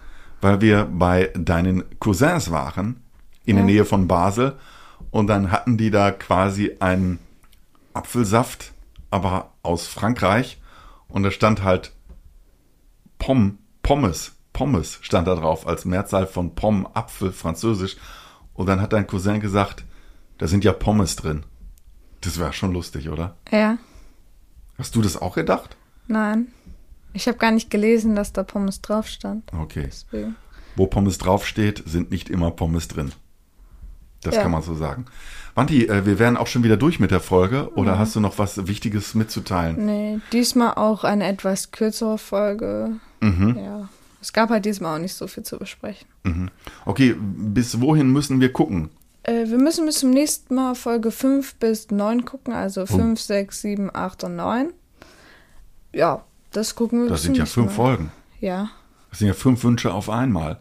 weil 0.42 0.62
wir 0.62 0.86
bei 0.86 1.32
deinen 1.36 1.84
Cousins 2.00 2.52
waren, 2.52 3.02
in 3.50 3.58
der. 3.58 3.66
Nähe 3.66 3.86
von 3.86 4.08
Basel. 4.08 4.58
Und 5.12 5.28
dann 5.28 5.52
hatten 5.52 5.78
die 5.78 5.92
da 5.92 6.12
quasi 6.12 6.76
einen 6.80 7.20
Apfelsaft, 7.94 8.74
aber 9.12 9.52
aus 9.64 9.88
Frankreich. 9.88 10.62
Und 11.08 11.24
da 11.24 11.32
stand 11.32 11.64
halt 11.64 11.94
Pomm, 13.18 13.60
Pommes, 13.82 14.34
Pommes 14.54 15.00
stand 15.02 15.28
da 15.28 15.36
drauf, 15.36 15.68
als 15.68 15.86
Mehrzahl 15.86 16.28
von 16.28 16.56
Pomm, 16.56 16.88
Apfel, 16.94 17.32
Französisch. 17.32 17.98
Und 18.54 18.68
dann 18.68 18.82
hat 18.82 18.94
dein 18.94 19.08
Cousin 19.08 19.40
gesagt, 19.40 19.84
da 20.38 20.48
sind 20.48 20.64
ja 20.64 20.74
Pommes 20.74 21.16
drin. 21.16 21.46
Das 22.22 22.40
war 22.40 22.52
schon 22.54 22.74
lustig, 22.74 23.10
oder? 23.10 23.36
Ja. 23.52 23.78
Hast 24.78 24.96
du 24.96 25.02
das 25.02 25.22
auch 25.22 25.36
gedacht? 25.36 25.78
Nein. 26.08 26.48
Ich 27.14 27.28
habe 27.28 27.38
gar 27.38 27.52
nicht 27.52 27.70
gelesen, 27.70 28.16
dass 28.16 28.34
da 28.34 28.44
Pommes 28.44 28.82
drauf 28.82 29.08
stand. 29.08 29.52
Okay. 29.54 29.86
Deswegen. 29.86 30.36
Wo 30.76 30.88
Pommes 30.88 31.18
draufsteht, 31.18 31.84
sind 31.86 32.12
nicht 32.12 32.30
immer 32.30 32.52
Pommes 32.52 32.88
drin. 32.88 33.12
Das 34.24 34.36
Ja. 34.36 34.42
kann 34.42 34.52
man 34.52 34.62
so 34.62 34.76
sagen. 34.76 35.06
Wanti, 35.56 35.86
äh, 35.88 36.06
wir 36.06 36.20
wären 36.20 36.38
auch 36.38 36.48
schon 36.48 36.64
wieder 36.64 36.78
durch 36.78 37.00
mit 37.00 37.12
der 37.12 37.20
Folge. 37.22 37.72
Oder 37.76 37.98
hast 37.98 38.16
du 38.16 38.20
noch 38.20 38.38
was 38.38 38.68
Wichtiges 38.68 39.16
mitzuteilen? 39.16 39.86
Nee, 39.86 40.20
diesmal 40.34 40.74
auch 40.76 41.04
eine 41.04 41.26
etwas 41.28 41.72
kürzere 41.72 42.18
Folge. 42.18 42.92
Mhm. 43.22 43.58
Ja. 43.58 43.90
Es 44.22 44.34
gab 44.34 44.50
halt 44.50 44.66
diesmal 44.66 44.96
auch 44.98 45.02
nicht 45.02 45.16
so 45.16 45.28
viel 45.28 45.44
zu 45.44 45.58
besprechen. 45.58 46.08
Okay, 46.86 47.16
bis 47.20 47.80
wohin 47.80 48.12
müssen 48.12 48.42
wir 48.42 48.52
gucken? 48.52 48.90
Äh, 49.24 49.48
wir 49.48 49.58
müssen 49.58 49.86
bis 49.86 50.00
zum 50.00 50.12
nächsten 50.12 50.56
Mal 50.56 50.76
Folge 50.76 51.12
5 51.12 51.56
bis 51.56 51.90
9 51.90 52.26
gucken, 52.26 52.54
also 52.54 52.86
5, 52.86 53.20
6, 53.20 53.62
7, 53.62 53.90
8 53.94 54.26
und 54.26 54.36
9. 54.36 54.72
Ja, 55.94 56.24
das 56.52 56.76
gucken 56.76 57.04
wir 57.04 57.10
Das 57.10 57.24
sind 57.24 57.38
ja 57.38 57.46
fünf 57.46 57.68
Mal. 57.68 57.74
Folgen. 57.74 58.12
Ja, 58.40 58.70
Das 59.10 59.20
sind 59.20 59.28
ja 59.28 59.34
fünf 59.34 59.64
Wünsche 59.64 59.94
auf 59.94 60.10
einmal. 60.10 60.60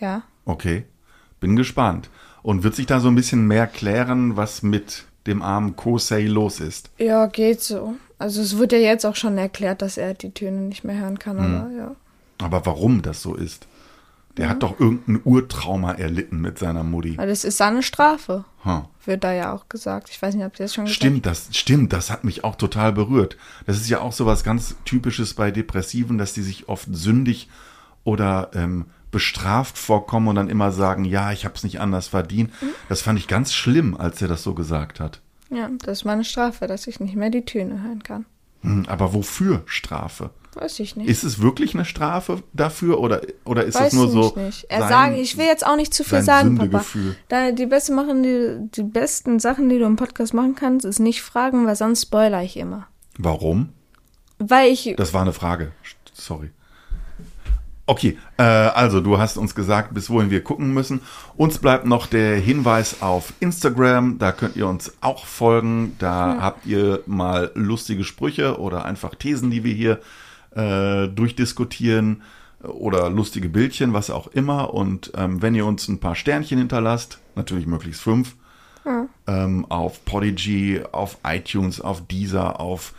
ja. 0.00 0.22
Okay, 0.44 0.84
bin 1.40 1.56
gespannt. 1.56 2.08
Und 2.46 2.62
wird 2.62 2.76
sich 2.76 2.86
da 2.86 3.00
so 3.00 3.08
ein 3.08 3.16
bisschen 3.16 3.48
mehr 3.48 3.66
klären, 3.66 4.36
was 4.36 4.62
mit 4.62 5.04
dem 5.26 5.42
armen 5.42 5.74
Kosei 5.74 6.26
los 6.26 6.60
ist? 6.60 6.90
Ja, 6.96 7.26
geht 7.26 7.60
so. 7.60 7.94
Also 8.20 8.40
es 8.40 8.56
wird 8.56 8.70
ja 8.70 8.78
jetzt 8.78 9.04
auch 9.04 9.16
schon 9.16 9.36
erklärt, 9.36 9.82
dass 9.82 9.96
er 9.96 10.14
die 10.14 10.30
Töne 10.30 10.60
nicht 10.60 10.84
mehr 10.84 10.96
hören 10.96 11.18
kann, 11.18 11.36
Mhm. 11.38 11.56
aber 11.56 11.70
ja. 11.76 11.96
Aber 12.38 12.64
warum 12.64 13.02
das 13.02 13.20
so 13.20 13.34
ist? 13.34 13.66
Der 14.36 14.48
hat 14.48 14.62
doch 14.62 14.78
irgendein 14.78 15.20
Urtrauma 15.24 15.90
erlitten 15.94 16.40
mit 16.40 16.56
seiner 16.60 16.84
Mutti. 16.84 17.18
Weil 17.18 17.26
das 17.28 17.42
ist 17.42 17.56
seine 17.56 17.82
Strafe, 17.82 18.44
Hm. 18.62 18.82
wird 19.04 19.24
da 19.24 19.32
ja 19.32 19.52
auch 19.52 19.68
gesagt. 19.68 20.08
Ich 20.10 20.22
weiß 20.22 20.36
nicht, 20.36 20.46
ob 20.46 20.52
ihr 20.54 20.66
das 20.66 20.74
schon 20.74 20.84
gesagt 20.84 20.94
Stimmt, 20.94 21.26
das 21.26 21.48
stimmt, 21.50 21.92
das 21.92 22.10
hat 22.12 22.22
mich 22.22 22.44
auch 22.44 22.54
total 22.54 22.92
berührt. 22.92 23.36
Das 23.66 23.76
ist 23.76 23.88
ja 23.88 23.98
auch 24.00 24.12
so 24.12 24.24
was 24.24 24.44
ganz 24.44 24.76
typisches 24.84 25.34
bei 25.34 25.50
Depressiven, 25.50 26.16
dass 26.16 26.32
die 26.32 26.42
sich 26.42 26.68
oft 26.68 26.86
sündig 26.92 27.48
oder 28.04 28.50
ähm, 28.54 28.84
bestraft 29.10 29.78
vorkommen 29.78 30.28
und 30.28 30.34
dann 30.36 30.48
immer 30.48 30.72
sagen, 30.72 31.04
ja, 31.04 31.32
ich 31.32 31.44
habe 31.44 31.54
es 31.54 31.64
nicht 31.64 31.80
anders 31.80 32.08
verdient. 32.08 32.50
Das 32.88 33.02
fand 33.02 33.18
ich 33.18 33.28
ganz 33.28 33.52
schlimm, 33.54 33.96
als 33.96 34.20
er 34.22 34.28
das 34.28 34.42
so 34.42 34.54
gesagt 34.54 35.00
hat. 35.00 35.20
Ja, 35.50 35.70
das 35.84 35.98
ist 35.98 36.04
meine 36.04 36.24
Strafe, 36.24 36.66
dass 36.66 36.86
ich 36.86 37.00
nicht 37.00 37.14
mehr 37.16 37.30
die 37.30 37.44
Töne 37.44 37.82
hören 37.82 38.02
kann. 38.02 38.26
Hm, 38.62 38.84
Aber 38.88 39.14
wofür 39.14 39.62
Strafe? 39.66 40.30
Weiß 40.54 40.80
ich 40.80 40.96
nicht. 40.96 41.08
Ist 41.08 41.22
es 41.22 41.40
wirklich 41.42 41.74
eine 41.74 41.84
Strafe 41.84 42.42
dafür 42.54 42.98
oder, 43.00 43.20
oder 43.44 43.64
ist 43.64 43.74
Weiß 43.74 43.88
es 43.88 43.92
nur 43.92 44.08
so? 44.08 44.34
nicht. 44.40 44.64
Er 44.70 44.80
sein- 44.80 44.88
sage, 44.88 45.16
ich 45.16 45.36
will 45.36 45.44
jetzt 45.44 45.66
auch 45.66 45.76
nicht 45.76 45.92
zu 45.92 46.02
viel 46.02 46.22
sagen, 46.22 46.56
Papa. 46.56 46.82
Da 47.28 47.52
die 47.52 47.66
beste 47.66 47.92
machen, 47.92 48.22
die, 48.22 48.56
die 48.74 48.82
besten 48.82 49.38
Sachen, 49.38 49.68
die 49.68 49.78
du 49.78 49.84
im 49.84 49.96
Podcast 49.96 50.32
machen 50.32 50.54
kannst, 50.54 50.86
ist 50.86 50.98
nicht 50.98 51.20
fragen, 51.22 51.66
weil 51.66 51.76
sonst 51.76 52.02
spoiler 52.02 52.42
ich 52.42 52.56
immer. 52.56 52.86
Warum? 53.18 53.68
Weil 54.38 54.72
ich 54.72 54.94
Das 54.96 55.12
war 55.12 55.20
eine 55.22 55.34
Frage. 55.34 55.72
Sorry. 56.14 56.50
Okay, 57.88 58.18
äh, 58.36 58.42
also 58.42 59.00
du 59.00 59.18
hast 59.18 59.36
uns 59.36 59.54
gesagt, 59.54 59.94
bis 59.94 60.10
wohin 60.10 60.30
wir 60.30 60.42
gucken 60.42 60.74
müssen. 60.74 61.02
Uns 61.36 61.58
bleibt 61.58 61.86
noch 61.86 62.08
der 62.08 62.36
Hinweis 62.36 63.00
auf 63.00 63.32
Instagram. 63.38 64.18
Da 64.18 64.32
könnt 64.32 64.56
ihr 64.56 64.66
uns 64.66 64.94
auch 65.00 65.24
folgen. 65.24 65.94
Da 66.00 66.38
habt 66.40 66.66
ihr 66.66 67.02
mal 67.06 67.52
lustige 67.54 68.02
Sprüche 68.02 68.58
oder 68.58 68.84
einfach 68.84 69.14
Thesen, 69.14 69.52
die 69.52 69.62
wir 69.62 69.72
hier 69.72 70.00
äh, 70.56 71.06
durchdiskutieren 71.08 72.22
oder 72.62 73.08
lustige 73.08 73.48
Bildchen, 73.48 73.92
was 73.92 74.10
auch 74.10 74.26
immer. 74.28 74.74
Und 74.74 75.12
ähm, 75.14 75.40
wenn 75.40 75.54
ihr 75.54 75.64
uns 75.64 75.86
ein 75.86 76.00
paar 76.00 76.16
Sternchen 76.16 76.58
hinterlasst, 76.58 77.18
natürlich 77.36 77.66
möglichst 77.66 78.02
fünf, 78.02 78.34
ähm, 79.26 79.66
auf 79.68 80.04
Podigy, 80.04 80.82
auf 80.92 81.18
iTunes, 81.24 81.80
auf 81.80 82.06
Deezer, 82.06 82.60
auf 82.60 82.94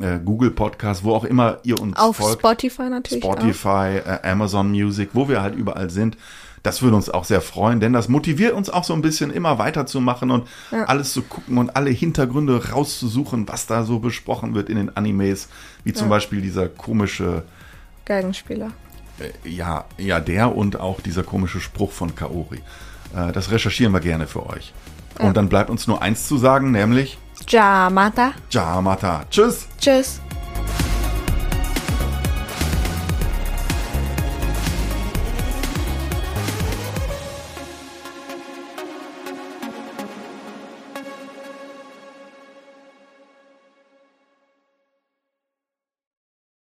äh, 0.00 0.18
Google 0.24 0.50
Podcast, 0.50 1.04
wo 1.04 1.14
auch 1.14 1.24
immer 1.24 1.58
ihr 1.64 1.80
uns 1.80 1.96
auf 1.96 2.16
folgt. 2.16 2.40
Spotify 2.40 2.88
natürlich. 2.88 3.22
Spotify, 3.24 3.98
äh, 4.04 4.18
Amazon 4.30 4.70
Music, 4.70 5.10
wo 5.12 5.28
wir 5.28 5.42
halt 5.42 5.54
überall 5.54 5.90
sind. 5.90 6.16
Das 6.62 6.80
würde 6.80 6.94
uns 6.94 7.10
auch 7.10 7.24
sehr 7.24 7.40
freuen, 7.40 7.80
denn 7.80 7.92
das 7.92 8.08
motiviert 8.08 8.54
uns 8.54 8.70
auch 8.70 8.84
so 8.84 8.94
ein 8.94 9.02
bisschen 9.02 9.32
immer 9.32 9.58
weiterzumachen 9.58 10.30
und 10.30 10.46
alles 10.70 11.12
zu 11.12 11.22
gucken 11.22 11.58
und 11.58 11.74
alle 11.74 11.90
Hintergründe 11.90 12.70
rauszusuchen, 12.70 13.48
was 13.48 13.66
da 13.66 13.82
so 13.82 13.98
besprochen 13.98 14.54
wird 14.54 14.68
in 14.68 14.76
den 14.76 14.96
Animes, 14.96 15.48
wie 15.82 15.92
zum 15.92 16.08
Beispiel 16.08 16.40
dieser 16.40 16.68
komische, 16.68 17.42
Geigenspieler. 18.04 18.70
äh, 19.18 19.48
ja, 19.48 19.86
ja, 19.98 20.20
der 20.20 20.54
und 20.54 20.78
auch 20.78 21.00
dieser 21.00 21.24
komische 21.24 21.60
Spruch 21.60 21.90
von 21.90 22.14
Kaori. 22.14 22.60
Äh, 23.12 23.32
das 23.32 23.50
recherchieren 23.50 23.92
wir 23.92 24.00
gerne 24.00 24.28
für 24.28 24.48
euch. 24.48 24.72
Und 25.18 25.36
dann 25.36 25.48
bleibt 25.48 25.68
uns 25.68 25.86
nur 25.86 26.00
eins 26.00 26.26
zu 26.26 26.38
sagen, 26.38 26.70
nämlich 26.70 27.18
Jamata. 27.46 28.32
Jamata. 28.50 29.24
Tschüss! 29.30 29.68
Tschüss. 29.78 30.20